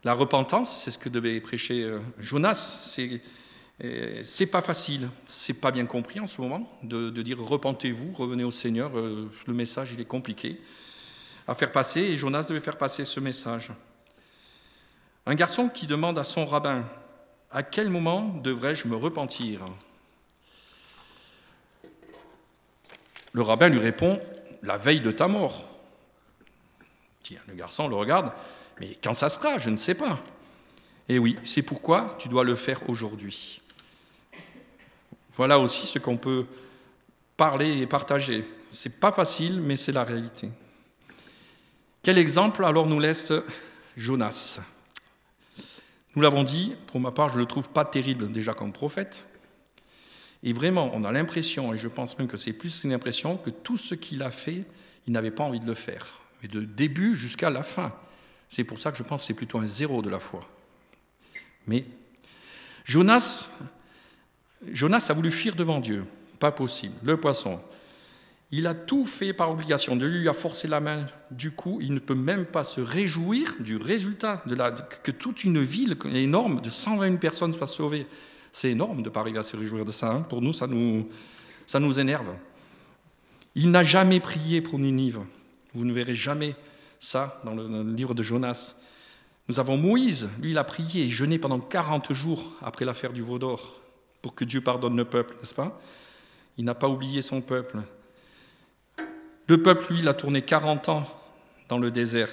la 0.05 0.12
repentance, 0.12 0.83
c'est 0.83 0.90
ce 0.90 0.98
que 0.98 1.09
devait 1.09 1.40
prêcher 1.40 1.83
euh, 1.83 1.98
Jonas, 2.18 2.55
c'est 2.55 3.20
c'est 3.81 4.47
pas 4.47 4.61
facile, 4.61 5.09
c'est 5.25 5.55
pas 5.55 5.73
bien 5.73 5.87
compris 5.87 6.21
en 6.21 6.27
ce 6.27 6.41
moment 6.41 6.71
de, 6.83 7.11
dire 7.23 7.39
repentez-vous, 7.41 8.13
revenez 8.13 8.45
au 8.45 8.51
Seigneur. 8.51 8.97
Euh, 8.97 9.31
le 9.47 9.55
message 9.55 9.93
il 9.93 10.01
est 10.01 10.05
compliqué 10.05 10.61
à 11.49 11.55
faire 11.55 11.73
passer 11.73 12.01
et 12.01 12.17
Jonas 12.17 12.47
devait 12.49 12.61
faire 12.61 12.79
passer 12.79 13.05
ce 13.05 13.21
message. 13.21 13.73
Un 15.27 15.35
garçon 15.35 15.69
qui 15.69 15.87
demande 15.87 16.19
à 16.19 16.25
son 16.25 16.47
rabbin 16.47 16.85
À 17.51 17.63
quel 17.63 17.91
moment 17.91 18.29
devrais-je 18.43 18.87
me 18.87 18.97
repentir? 18.97 19.65
Le 23.33 23.43
rabbin 23.43 23.69
lui 23.69 23.81
répond 23.81 24.21
La 24.63 24.77
veille 24.77 25.01
de 25.01 25.11
ta 25.11 25.27
mort. 25.27 25.65
Tiens, 27.25 27.41
le 27.49 27.55
garçon 27.55 27.89
le 27.89 27.97
regarde 27.97 28.31
Mais 28.79 28.97
quand 29.03 29.15
ça 29.15 29.29
sera 29.29 29.59
Je 29.59 29.71
ne 29.71 29.77
sais 29.77 29.95
pas. 29.95 30.21
Et 31.09 31.19
oui, 31.19 31.37
c'est 31.43 31.63
pourquoi 31.63 32.17
tu 32.19 32.29
dois 32.29 32.45
le 32.45 32.55
faire 32.55 32.89
aujourd'hui. 32.89 33.61
Voilà 35.37 35.59
aussi 35.59 35.87
ce 35.87 35.99
qu'on 35.99 36.16
peut 36.16 36.47
parler 37.37 37.79
et 37.79 37.87
partager. 37.87 38.44
C'est 38.68 39.01
pas 39.01 39.12
facile, 39.12 39.61
mais 39.61 39.77
c'est 39.77 39.92
la 39.92 40.05
réalité. 40.05 40.51
Quel 42.03 42.18
exemple 42.18 42.64
alors 42.64 42.87
nous 42.87 43.01
laisse 43.01 43.33
Jonas? 43.97 44.61
Nous 46.14 46.23
l'avons 46.23 46.44
dit, 46.44 46.75
pour 46.87 47.01
ma 47.01 47.11
part, 47.11 47.31
je 47.31 47.35
ne 47.35 47.40
le 47.40 47.47
trouve 47.47 47.70
pas 47.70 47.85
terrible 47.85 48.31
déjà 48.31 48.55
comme 48.55 48.73
prophète. 48.73 49.27
Et 50.42 50.53
vraiment, 50.53 50.90
on 50.92 51.03
a 51.05 51.11
l'impression, 51.11 51.73
et 51.73 51.79
je 51.79 51.88
pense 51.88 52.18
même 52.18 52.29
que 52.29 52.37
c'est 52.37 52.53
plus 52.53 52.85
une 52.85 52.92
impression, 52.92 53.37
que 53.37 53.51
tout 53.51 53.79
ce 53.79 53.94
qu'il 53.94 54.23
a 54.23 54.31
fait, 54.31 54.64
il 55.07 55.12
n'avait 55.12 55.31
pas 55.31 55.42
envie 55.42 55.61
de 55.61 55.66
le 55.66 55.75
faire. 55.75 56.20
Mais 56.42 56.49
de 56.49 56.61
début 56.61 57.16
jusqu'à 57.16 57.51
la 57.51 57.62
fin. 57.62 57.92
C'est 58.49 58.64
pour 58.64 58.79
ça 58.79 58.92
que 58.92 58.99
je 58.99 59.03
pense 59.03 59.23
que 59.23 59.27
c'est 59.27 59.35
plutôt 59.35 59.59
un 59.59 59.66
zéro 59.66 60.03
de 60.03 60.11
la 60.11 60.20
foi. 60.20 60.47
Mais 61.66 61.87
Jonas, 62.85 63.51
Jonas 64.73 65.07
a 65.09 65.12
voulu 65.12 65.31
fuir 65.31 65.55
devant 65.55 65.81
Dieu. 65.81 66.05
Pas 66.38 66.53
possible. 66.53 66.95
Le 67.03 67.17
poisson. 67.17 67.61
Il 68.51 68.67
a 68.67 68.75
tout 68.75 69.07
fait 69.07 69.33
par 69.33 69.51
obligation. 69.51 69.97
De 69.97 70.07
lui 70.07 70.29
a 70.29 70.33
forcé 70.33 70.69
la 70.69 70.81
main. 70.81 71.07
Du 71.31 71.51
coup, 71.51 71.79
il 71.81 71.93
ne 71.93 71.99
peut 71.99 72.14
même 72.14 72.47
pas 72.47 72.64
se 72.64 72.81
réjouir 72.81 73.57
du 73.61 73.77
résultat 73.77 74.43
de 74.47 74.55
la, 74.55 74.71
que 74.71 75.11
toute 75.11 75.45
une 75.45 75.62
ville 75.62 75.97
énorme 76.12 76.61
de 76.61 76.71
120 76.71 77.17
personnes 77.17 77.53
soit 77.53 77.67
sauvée. 77.67 78.07
C'est 78.53 78.71
énorme 78.71 78.99
de 78.99 79.09
ne 79.09 79.09
pas 79.09 79.21
arriver 79.21 79.38
à 79.38 79.43
se 79.43 79.57
réjouir 79.57 79.85
de 79.85 79.93
ça. 79.93 80.11
Hein. 80.11 80.23
Pour 80.23 80.40
nous, 80.40 80.53
ça 80.53 80.67
nous, 80.67 81.09
ça 81.67 81.81
nous 81.81 81.99
énerve. 81.99 82.29
Il 83.57 83.71
n'a 83.71 83.83
jamais 83.83 84.21
prié 84.21 84.61
pour 84.61 84.79
Ninive. 84.79 85.21
Vous 85.75 85.85
ne 85.85 85.93
verrez 85.93 86.14
jamais 86.14 86.55
ça 87.01 87.40
dans 87.45 87.55
le, 87.55 87.83
livre 87.93 88.14
de 88.14 88.23
Jonas. 88.23 88.77
Nous 89.49 89.61
avons 89.61 89.77
Moïse, 89.77 90.29
lui, 90.40 90.53
il 90.53 90.59
a 90.59 90.64
prié 90.64 91.05
et 91.05 91.09
jeûné 91.11 91.38
pendant 91.38 91.61
40 91.61 92.12
jours 92.12 92.53
après 92.62 92.85
l'affaire 92.85 93.12
du 93.12 93.23
veau 93.23 93.38
d'or 93.38 93.84
pour 94.25 94.35
que 94.35 94.47
Dieu 94.47 94.63
pardonne 94.63 94.97
le 94.97 95.05
peuple, 95.05 95.35
n'est-ce 95.35 95.55
pas? 95.55 95.79
Il 96.57 96.65
n'a 96.65 96.75
pas 96.75 96.89
oublié 96.89 97.21
son 97.21 97.43
peuple. 97.43 97.77
Le 99.47 99.63
peuple, 99.63 99.93
lui, 99.93 99.99
il 99.99 100.09
a 100.09 100.15
tourné 100.15 100.41
40 100.41 100.89
ans 100.89 101.07
dans 101.69 101.77
le 101.77 101.91
désert. 101.91 102.31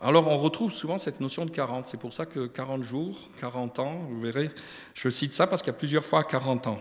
Alors 0.00 0.26
on 0.26 0.36
retrouve 0.36 0.72
souvent 0.72 0.98
cette 0.98 1.20
notion 1.20 1.46
de 1.46 1.52
40. 1.52 1.86
C'est 1.86 2.00
pour 2.00 2.12
ça 2.12 2.26
que 2.26 2.48
40 2.48 2.82
jours, 2.82 3.16
40 3.40 3.78
ans, 3.78 3.94
vous 4.08 4.20
verrez, 4.20 4.50
je 4.94 5.08
cite 5.08 5.32
ça 5.32 5.46
parce 5.46 5.62
qu'il 5.62 5.72
y 5.72 5.76
a 5.76 5.78
plusieurs 5.78 6.04
fois 6.04 6.24
40 6.24 6.66
ans. 6.66 6.78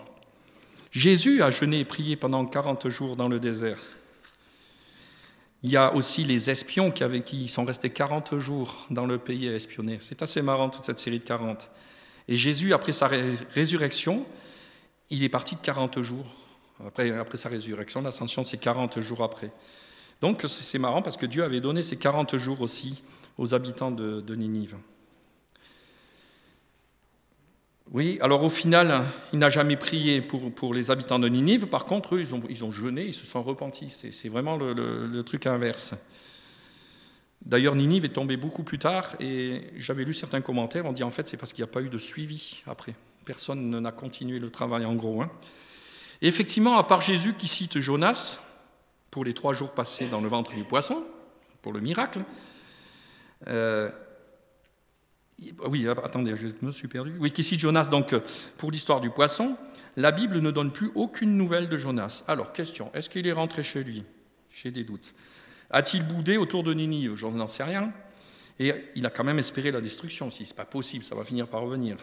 Jésus 0.90 1.44
a 1.44 1.52
jeûné 1.52 1.82
et 1.82 1.86
prié 1.86 2.16
pendant 2.16 2.44
40 2.44 2.90
jours 2.90 3.16
dans 3.16 3.28
le 3.28 3.40
désert. 3.40 3.78
Il 5.62 5.70
y 5.70 5.78
a 5.78 5.94
aussi 5.94 6.24
les 6.24 6.50
espions 6.50 6.90
qui, 6.90 7.04
qui 7.22 7.48
sont 7.50 7.66
restés 7.66 7.92
40 7.92 8.40
jours 8.40 8.88
dans 8.90 9.06
le 9.06 9.20
pays 9.20 9.48
à 9.48 9.54
espionner. 9.54 10.00
C'est 10.02 10.24
assez 10.24 10.42
marrant 10.42 10.72
toute 10.72 10.86
cette 10.86 10.98
série 10.98 11.20
de 11.20 11.24
40. 11.24 11.70
Et 12.30 12.38
Jésus, 12.38 12.74
après 12.74 12.92
sa 12.92 13.08
résurrection, 13.08 14.24
il 15.10 15.24
est 15.24 15.30
parti 15.30 15.56
de 15.56 15.62
40 15.62 16.04
jours. 16.04 16.28
Après, 16.86 17.12
sa 17.38 17.50
résurrection, 17.50 18.04
l'ascension, 18.04 18.44
c'est 18.44 18.60
40 18.60 19.00
jours 19.02 19.24
après. 19.24 19.52
Donc 20.22 20.44
c'est 20.48 20.78
marrant 20.78 21.02
parce 21.02 21.18
que 21.18 21.26
Dieu 21.26 21.44
avait 21.44 21.60
donné 21.60 21.82
ces 21.82 21.98
40 21.98 22.38
jours 22.38 22.62
aussi 22.62 23.02
aux 23.40 23.56
habitants 23.56 23.90
de, 23.90 24.36
Ninive. 24.36 24.78
Oui, 27.92 28.20
alors 28.22 28.44
au 28.44 28.50
final, 28.52 29.06
il 29.34 29.40
n'a 29.40 29.50
jamais 29.50 29.76
prié 29.76 30.22
pour, 30.22 30.74
les 30.76 30.92
habitants 30.92 31.18
de 31.18 31.28
Ninive. 31.28 31.66
Par 31.66 31.86
contre, 31.86 32.16
eux, 32.16 32.22
ils 32.48 32.64
ont, 32.64 32.72
jeûné, 32.72 33.06
ils 33.08 33.14
se 33.16 33.26
sont 33.26 33.42
repentis. 33.42 33.90
C'est 33.90 34.30
vraiment 34.30 34.56
le, 34.56 35.24
truc 35.24 35.48
inverse. 35.48 35.96
D'ailleurs, 37.46 37.76
Ninive 37.76 38.06
est 38.06 38.10
tombée 38.10 38.38
beaucoup 38.38 38.64
plus 38.64 38.80
tard 38.80 39.16
et 39.20 39.72
j'avais 39.78 40.04
lu 40.04 40.14
certains 40.14 40.42
commentaires. 40.42 40.86
On 40.86 40.92
dit 40.92 41.04
en 41.04 41.12
fait, 41.12 41.28
c'est 41.28 41.38
parce 41.38 41.54
qu'il 41.54 41.64
n'y 41.64 41.70
a 41.70 41.72
pas 41.72 41.82
eu 41.82 41.90
de 41.90 41.98
suivi 41.98 42.62
après. 42.68 42.96
Personne 43.26 43.80
n'a 43.80 43.92
continué 43.92 44.40
le 44.40 44.50
travail 44.50 44.86
en 44.86 44.96
gros. 44.96 45.22
Hein. 45.22 45.32
Effectivement, 46.22 46.78
à 46.78 46.84
part 46.84 47.02
Jésus 47.02 47.34
qui 47.34 47.48
cite 47.48 47.80
Jonas, 47.80 48.40
pour 49.10 49.24
les 49.24 49.34
trois 49.34 49.54
jours 49.54 49.72
passés 49.72 50.08
dans 50.08 50.22
le 50.22 50.28
ventre 50.28 50.54
du 50.54 50.64
poisson, 50.64 51.04
pour 51.62 51.74
le 51.74 51.80
miracle. 51.80 52.22
Euh, 53.48 53.90
oui, 55.66 55.88
attendez, 55.88 56.36
je 56.36 56.48
me 56.62 56.72
suis 56.72 56.88
perdu. 56.88 57.14
Oui, 57.20 57.32
qu'ici 57.32 57.58
Jonas, 57.58 57.86
donc 57.90 58.14
pour 58.58 58.72
l'histoire 58.72 59.00
du 59.00 59.10
poisson, 59.10 59.56
la 59.96 60.12
Bible 60.12 60.40
ne 60.40 60.52
donne 60.52 60.72
plus 60.72 60.92
aucune 60.96 61.36
nouvelle 61.38 61.70
de 61.70 61.78
Jonas. 61.78 62.24
Alors, 62.28 62.52
question, 62.52 62.92
est-ce 62.94 63.10
qu'il 63.10 63.26
est 63.26 63.32
rentré 63.32 63.64
chez 63.64 63.84
lui? 63.84 64.04
J'ai 64.52 64.72
des 64.72 64.84
doutes. 64.84 65.14
A-t-il 65.72 66.04
boudé 66.06 66.38
autour 66.38 66.64
de 66.64 66.74
Ninive 66.74 67.16
Je 67.16 67.28
n'en 67.28 67.48
sais 67.48 67.64
rien. 67.64 67.92
Et 68.60 68.74
il 68.96 69.06
a 69.06 69.10
quand 69.10 69.24
même 69.24 69.40
espéré 69.40 69.72
la 69.72 69.82
destruction. 69.82 70.30
Si 70.30 70.46
ce 70.46 70.52
n'est 70.52 70.58
pas 70.58 70.66
possible, 70.66 71.04
ça 71.04 71.16
va 71.16 71.24
finir 71.24 71.48
par 71.48 71.62
revenir. 71.62 71.98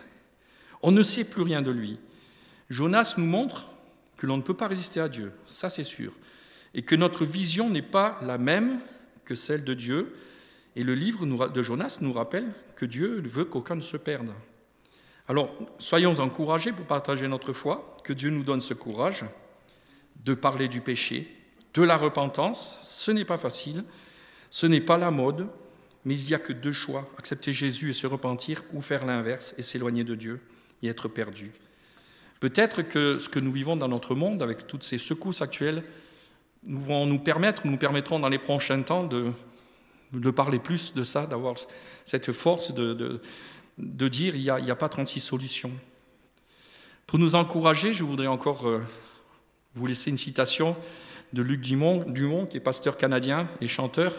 On 0.82 0.92
ne 0.92 1.02
sait 1.02 1.24
plus 1.24 1.42
rien 1.42 1.62
de 1.62 1.70
lui. 1.70 1.98
Jonas 2.70 3.14
nous 3.18 3.26
montre 3.26 3.68
que 4.16 4.26
l'on 4.26 4.36
ne 4.36 4.42
peut 4.42 4.54
pas 4.54 4.68
résister 4.68 5.00
à 5.00 5.08
Dieu, 5.08 5.32
ça 5.44 5.68
c'est 5.68 5.84
sûr 5.84 6.12
et 6.76 6.82
que 6.82 6.94
notre 6.94 7.24
vision 7.24 7.70
n'est 7.70 7.82
pas 7.82 8.20
la 8.22 8.38
même 8.38 8.78
que 9.24 9.34
celle 9.34 9.64
de 9.64 9.74
Dieu. 9.74 10.14
Et 10.76 10.82
le 10.82 10.94
livre 10.94 11.24
de 11.48 11.62
Jonas 11.62 11.98
nous 12.02 12.12
rappelle 12.12 12.52
que 12.76 12.84
Dieu 12.84 13.22
veut 13.24 13.46
qu'aucun 13.46 13.74
ne 13.74 13.80
se 13.80 13.96
perde. 13.96 14.30
Alors, 15.26 15.50
soyons 15.78 16.20
encouragés 16.20 16.72
pour 16.72 16.84
partager 16.84 17.26
notre 17.26 17.54
foi, 17.54 17.96
que 18.04 18.12
Dieu 18.12 18.28
nous 18.28 18.44
donne 18.44 18.60
ce 18.60 18.74
courage 18.74 19.24
de 20.22 20.34
parler 20.34 20.68
du 20.68 20.82
péché, 20.82 21.34
de 21.76 21.82
la 21.82 21.96
repentance. 21.96 22.78
Ce 22.80 23.10
n'est 23.10 23.24
pas 23.24 23.36
facile, 23.36 23.84
ce 24.50 24.66
n'est 24.66 24.80
pas 24.80 24.96
la 24.96 25.10
mode, 25.10 25.46
mais 26.04 26.14
il 26.14 26.26
n'y 26.26 26.34
a 26.34 26.38
que 26.38 26.52
deux 26.52 26.72
choix, 26.72 27.08
accepter 27.18 27.52
Jésus 27.52 27.90
et 27.90 27.92
se 27.92 28.06
repentir, 28.06 28.62
ou 28.72 28.80
faire 28.80 29.04
l'inverse 29.04 29.54
et 29.58 29.62
s'éloigner 29.62 30.04
de 30.04 30.14
Dieu 30.14 30.40
et 30.82 30.88
être 30.88 31.08
perdu. 31.08 31.52
Peut-être 32.40 32.82
que 32.82 33.18
ce 33.18 33.28
que 33.28 33.38
nous 33.38 33.52
vivons 33.52 33.76
dans 33.76 33.88
notre 33.88 34.14
monde, 34.14 34.42
avec 34.42 34.66
toutes 34.66 34.84
ces 34.84 34.98
secousses 34.98 35.42
actuelles, 35.42 35.82
nous 36.64 36.80
vont 36.80 37.06
nous 37.06 37.18
permettre, 37.18 37.66
nous 37.66 37.76
permettrons 37.76 38.18
dans 38.18 38.28
les 38.28 38.38
prochains 38.38 38.82
temps 38.82 39.04
de, 39.04 39.32
parler 40.30 40.58
plus 40.58 40.94
de 40.94 41.04
ça, 41.04 41.26
d'avoir 41.26 41.56
cette 42.04 42.32
force 42.32 42.72
de, 42.72 43.20
dire 43.78 44.34
il 44.34 44.42
n'y 44.42 44.50
a, 44.50 44.56
a, 44.56 44.76
pas 44.76 44.88
36 44.88 45.20
solutions. 45.20 45.72
Pour 47.06 47.18
nous 47.18 47.34
encourager, 47.34 47.94
je 47.94 48.02
voudrais 48.02 48.26
encore 48.26 48.66
euh, 48.66 48.80
vous 49.74 49.86
laisser 49.86 50.10
une 50.10 50.18
citation 50.18 50.76
de 51.36 51.42
Luc 51.42 51.60
Dumont, 51.60 52.46
qui 52.46 52.56
est 52.56 52.60
pasteur 52.60 52.96
canadien 52.96 53.46
et 53.60 53.68
chanteur. 53.68 54.14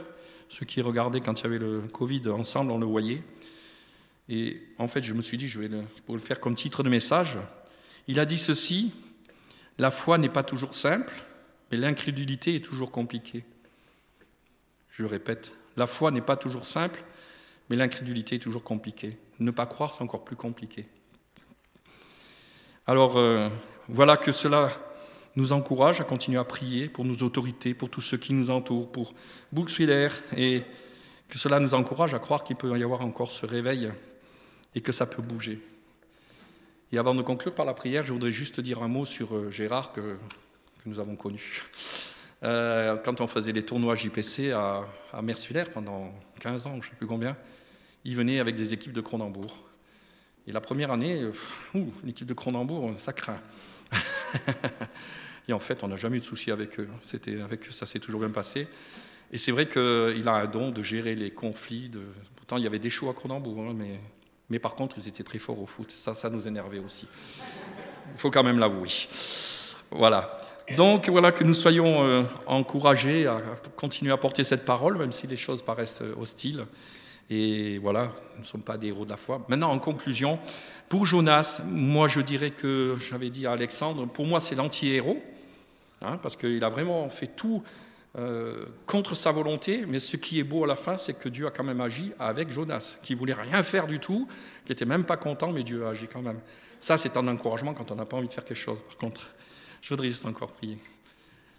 Ceux 0.49 0.65
qui 0.65 0.81
regardaient 0.81 1.19
quand 1.19 1.39
il 1.39 1.43
y 1.43 1.47
avait 1.47 1.57
le 1.57 1.79
Covid 1.79 2.29
ensemble, 2.29 2.71
on 2.71 2.77
le 2.77 2.85
voyait. 2.85 3.23
Et 4.29 4.61
en 4.77 4.87
fait, 4.87 5.01
je 5.01 5.13
me 5.13 5.21
suis 5.23 5.37
dit, 5.37 5.47
je 5.47 5.59
vais 5.59 5.67
le, 5.67 5.83
le 6.07 6.19
faire 6.19 6.39
comme 6.39 6.53
titre 6.53 6.83
de 6.83 6.89
message. 6.89 7.39
Il 8.07 8.19
a 8.19 8.25
dit 8.25 8.37
ceci 8.37 8.93
La 9.79 9.89
foi 9.89 10.19
n'est 10.19 10.29
pas 10.29 10.43
toujours 10.43 10.75
simple, 10.75 11.13
mais 11.71 11.77
l'incrédulité 11.77 12.55
est 12.55 12.63
toujours 12.63 12.91
compliquée. 12.91 13.43
Je 14.91 15.03
répète, 15.03 15.53
la 15.75 15.87
foi 15.87 16.11
n'est 16.11 16.21
pas 16.21 16.37
toujours 16.37 16.65
simple, 16.65 17.03
mais 17.69 17.75
l'incrédulité 17.75 18.35
est 18.35 18.39
toujours 18.39 18.63
compliquée. 18.63 19.17
Ne 19.39 19.51
pas 19.51 19.65
croire, 19.65 19.91
c'est 19.93 20.03
encore 20.03 20.23
plus 20.23 20.35
compliqué. 20.35 20.85
Alors 22.85 23.17
euh, 23.17 23.49
voilà 23.89 24.17
que 24.17 24.31
cela 24.31 24.69
nous 25.37 25.53
encourage 25.53 26.01
à 26.01 26.03
continuer 26.03 26.39
à 26.39 26.43
prier 26.43 26.89
pour 26.89 27.05
nos 27.05 27.21
autorités, 27.21 27.75
pour 27.75 27.89
tous 27.89 28.01
ceux 28.01 28.17
qui 28.17 28.33
nous 28.33 28.49
entourent, 28.49 28.91
pour 28.91 29.13
Buxwiller, 29.51 30.09
et 30.35 30.63
que 31.29 31.37
cela 31.37 31.59
nous 31.59 31.75
encourage 31.75 32.15
à 32.15 32.19
croire 32.19 32.43
qu'il 32.43 32.55
peut 32.55 32.77
y 32.77 32.83
avoir 32.83 33.01
encore 33.01 33.29
ce 33.29 33.45
réveil 33.45 33.91
et 34.73 34.81
que 34.81 34.91
ça 34.91 35.05
peut 35.05 35.21
bouger. 35.21 35.61
Et 36.91 36.97
avant 36.97 37.13
de 37.13 37.21
conclure 37.21 37.53
par 37.53 37.65
la 37.65 37.75
prière, 37.75 38.03
je 38.03 38.13
voudrais 38.13 38.31
juste 38.31 38.59
dire 38.59 38.81
un 38.81 38.87
mot 38.87 39.05
sur 39.05 39.35
euh, 39.35 39.51
Gérard, 39.51 39.93
que 39.93 40.17
nous 40.87 40.99
avons 40.99 41.15
connu. 41.15 41.61
Euh, 42.43 42.97
quand 42.97 43.21
on 43.21 43.27
faisait 43.27 43.51
les 43.51 43.63
tournois 43.63 43.95
JPC 43.95 44.51
à, 44.51 44.85
à 45.13 45.21
pendant 45.73 46.13
15 46.39 46.65
ans, 46.65 46.71
je 46.81 46.87
ne 46.87 46.91
sais 46.91 46.97
plus 46.97 47.07
combien, 47.07 47.37
ils 48.05 48.15
venaient 48.15 48.39
avec 48.39 48.55
des 48.55 48.73
équipes 48.73 48.93
de 48.93 49.01
Cronenbourg. 49.01 49.65
Et 50.47 50.51
la 50.51 50.61
première 50.61 50.91
année, 50.91 51.21
euh, 51.21 51.31
l'équipe 52.03 52.25
de 52.25 52.33
Cronenbourg, 52.33 52.91
ça 52.97 53.13
craint. 53.13 53.39
et 55.47 55.53
en 55.53 55.59
fait, 55.59 55.83
on 55.83 55.87
n'a 55.87 55.95
jamais 55.95 56.17
eu 56.17 56.19
de 56.19 56.25
souci 56.25 56.51
avec 56.51 56.79
eux. 56.79 56.89
C'était 57.01 57.39
avec 57.41 57.65
ça 57.71 57.85
s'est 57.85 57.99
toujours 57.99 58.19
bien 58.21 58.29
passé. 58.29 58.67
Et 59.31 59.37
c'est 59.37 59.51
vrai 59.51 59.67
qu'il 59.67 60.27
a 60.27 60.33
un 60.33 60.45
don 60.45 60.71
de 60.71 60.81
gérer 60.81 61.15
les 61.15 61.31
conflits. 61.31 61.91
Pourtant, 62.35 62.57
il 62.57 62.63
y 62.63 62.67
avait 62.67 62.79
des 62.79 62.89
shows 62.89 63.09
à 63.09 63.13
Cronenbourg, 63.13 63.73
mais, 63.73 63.99
mais 64.49 64.59
par 64.59 64.75
contre, 64.75 64.97
ils 64.97 65.07
étaient 65.07 65.23
très 65.23 65.39
forts 65.39 65.61
au 65.61 65.65
foot. 65.65 65.91
Ça, 65.91 66.13
ça 66.13 66.29
nous 66.29 66.47
énervait 66.47 66.79
aussi. 66.79 67.07
Il 68.13 68.19
faut 68.19 68.31
quand 68.31 68.43
même 68.43 68.59
l'avouer. 68.59 68.89
Voilà. 69.91 70.41
Donc 70.75 71.07
voilà 71.07 71.31
que 71.31 71.45
nous 71.45 71.53
soyons 71.53 72.03
euh, 72.03 72.23
encouragés 72.45 73.25
à 73.25 73.41
continuer 73.77 74.11
à 74.11 74.17
porter 74.17 74.43
cette 74.43 74.65
parole, 74.65 74.97
même 74.97 75.13
si 75.13 75.25
les 75.25 75.37
choses 75.37 75.61
paraissent 75.61 76.01
euh, 76.01 76.13
hostiles, 76.19 76.65
Et 77.29 77.77
voilà, 77.77 78.11
nous 78.35 78.41
ne 78.41 78.45
sommes 78.45 78.63
pas 78.63 78.77
des 78.77 78.87
héros 78.87 79.05
de 79.05 79.09
la 79.09 79.17
foi. 79.17 79.45
Maintenant, 79.47 79.71
en 79.71 79.79
conclusion, 79.79 80.39
pour 80.89 81.05
Jonas, 81.05 81.61
moi 81.65 82.09
je 82.09 82.19
dirais 82.19 82.51
que, 82.51 82.97
j'avais 82.99 83.29
dit 83.29 83.47
à 83.47 83.53
Alexandre, 83.53 84.07
pour 84.07 84.25
moi 84.25 84.41
c'est 84.41 84.55
l'anti-héros, 84.55 85.21
hein, 86.01 86.17
parce 86.21 86.35
qu'il 86.35 86.63
a 86.63 86.69
vraiment 86.69 87.07
fait 87.09 87.27
tout 87.27 87.63
euh, 88.17 88.65
contre 88.87 89.15
sa 89.15 89.31
volonté, 89.31 89.85
mais 89.87 89.99
ce 89.99 90.17
qui 90.17 90.39
est 90.39 90.43
beau 90.43 90.63
à 90.63 90.67
la 90.67 90.75
fin, 90.75 90.97
c'est 90.97 91.13
que 91.13 91.29
Dieu 91.29 91.45
a 91.45 91.51
quand 91.51 91.63
même 91.63 91.81
agi 91.81 92.13
avec 92.17 92.49
Jonas, 92.49 92.97
qui 93.03 93.13
voulait 93.13 93.33
rien 93.33 93.61
faire 93.61 93.85
du 93.85 93.99
tout, 93.99 94.27
qui 94.65 94.71
n'était 94.71 94.85
même 94.85 95.03
pas 95.03 95.17
content, 95.17 95.51
mais 95.51 95.63
Dieu 95.63 95.85
a 95.85 95.89
agi 95.89 96.07
quand 96.11 96.21
même. 96.21 96.39
Ça, 96.79 96.97
c'est 96.97 97.15
un 97.17 97.27
encouragement 97.27 97.73
quand 97.73 97.91
on 97.91 97.95
n'a 97.95 98.05
pas 98.05 98.17
envie 98.17 98.27
de 98.27 98.33
faire 98.33 98.45
quelque 98.45 98.57
chose. 98.57 98.79
Par 98.87 98.97
contre, 98.97 99.27
je 99.81 99.89
voudrais 99.89 100.07
juste 100.07 100.25
encore 100.25 100.51
prier. 100.51 100.79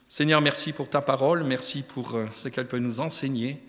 Seigneur, 0.09 0.41
merci 0.41 0.73
pour 0.73 0.89
ta 0.89 1.01
parole, 1.01 1.45
merci 1.45 1.83
pour 1.83 2.15
euh, 2.15 2.27
ce 2.35 2.49
qu'elle 2.49 2.67
peut 2.67 2.79
nous 2.79 3.01
enseigner 3.01 3.63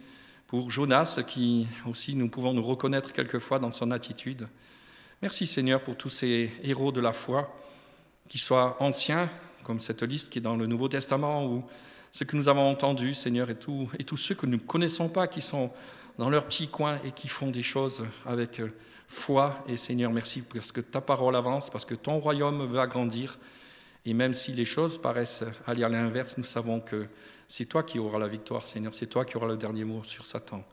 pour 0.47 0.71
Jonas, 0.71 1.21
qui 1.27 1.67
aussi 1.85 2.15
nous 2.15 2.27
pouvons 2.27 2.53
nous 2.53 2.63
reconnaître 2.63 3.13
quelquefois 3.13 3.59
dans 3.59 3.71
son 3.71 3.91
attitude. 3.91 4.47
Merci 5.21 5.45
Seigneur 5.45 5.83
pour 5.83 5.95
tous 5.95 6.09
ces 6.09 6.51
héros 6.63 6.91
de 6.91 7.01
la 7.01 7.13
foi, 7.13 7.55
qui 8.29 8.39
soient 8.39 8.77
anciens, 8.79 9.29
comme 9.69 9.79
cette 9.79 10.01
liste 10.01 10.31
qui 10.31 10.39
est 10.39 10.41
dans 10.41 10.55
le 10.55 10.65
Nouveau 10.65 10.87
Testament, 10.87 11.45
ou 11.45 11.63
ceux 12.11 12.25
que 12.25 12.35
nous 12.35 12.49
avons 12.49 12.67
entendus, 12.67 13.13
Seigneur, 13.13 13.51
et, 13.51 13.57
et 13.99 14.03
tous 14.03 14.17
ceux 14.17 14.33
que 14.33 14.47
nous 14.47 14.53
ne 14.53 14.61
connaissons 14.61 15.09
pas, 15.09 15.27
qui 15.27 15.41
sont 15.41 15.69
dans 16.17 16.31
leur 16.31 16.47
petit 16.47 16.69
coin 16.69 16.97
et 17.05 17.11
qui 17.11 17.27
font 17.27 17.51
des 17.51 17.61
choses 17.61 18.03
avec 18.25 18.61
euh, 18.61 18.73
foi. 19.07 19.63
Et 19.67 19.77
Seigneur, 19.77 20.11
merci 20.11 20.41
parce 20.41 20.71
que 20.71 20.81
ta 20.81 21.01
parole 21.01 21.35
avance, 21.35 21.69
parce 21.69 21.85
que 21.85 21.93
ton 21.93 22.17
royaume 22.17 22.65
veut 22.65 22.79
agrandir. 22.79 23.37
Et 24.05 24.15
même 24.15 24.33
si 24.33 24.53
les 24.53 24.65
choses 24.65 24.99
paraissent 24.99 25.43
aller 25.67 25.83
à 25.83 25.89
l'inverse, 25.89 26.35
nous 26.39 26.43
savons 26.43 26.79
que 26.79 27.05
c'est 27.47 27.65
toi 27.65 27.83
qui 27.83 27.99
auras 27.99 28.17
la 28.17 28.27
victoire, 28.27 28.63
Seigneur. 28.63 28.95
C'est 28.95 29.05
toi 29.05 29.23
qui 29.23 29.37
auras 29.37 29.49
le 29.49 29.57
dernier 29.57 29.83
mot 29.83 30.03
sur 30.03 30.25
Satan. 30.25 30.63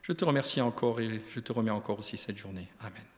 Je 0.00 0.14
te 0.14 0.24
remercie 0.24 0.62
encore 0.62 1.02
et 1.02 1.20
je 1.34 1.40
te 1.40 1.52
remets 1.52 1.70
encore 1.70 1.98
aussi 1.98 2.16
cette 2.16 2.38
journée. 2.38 2.66
Amen. 2.80 3.17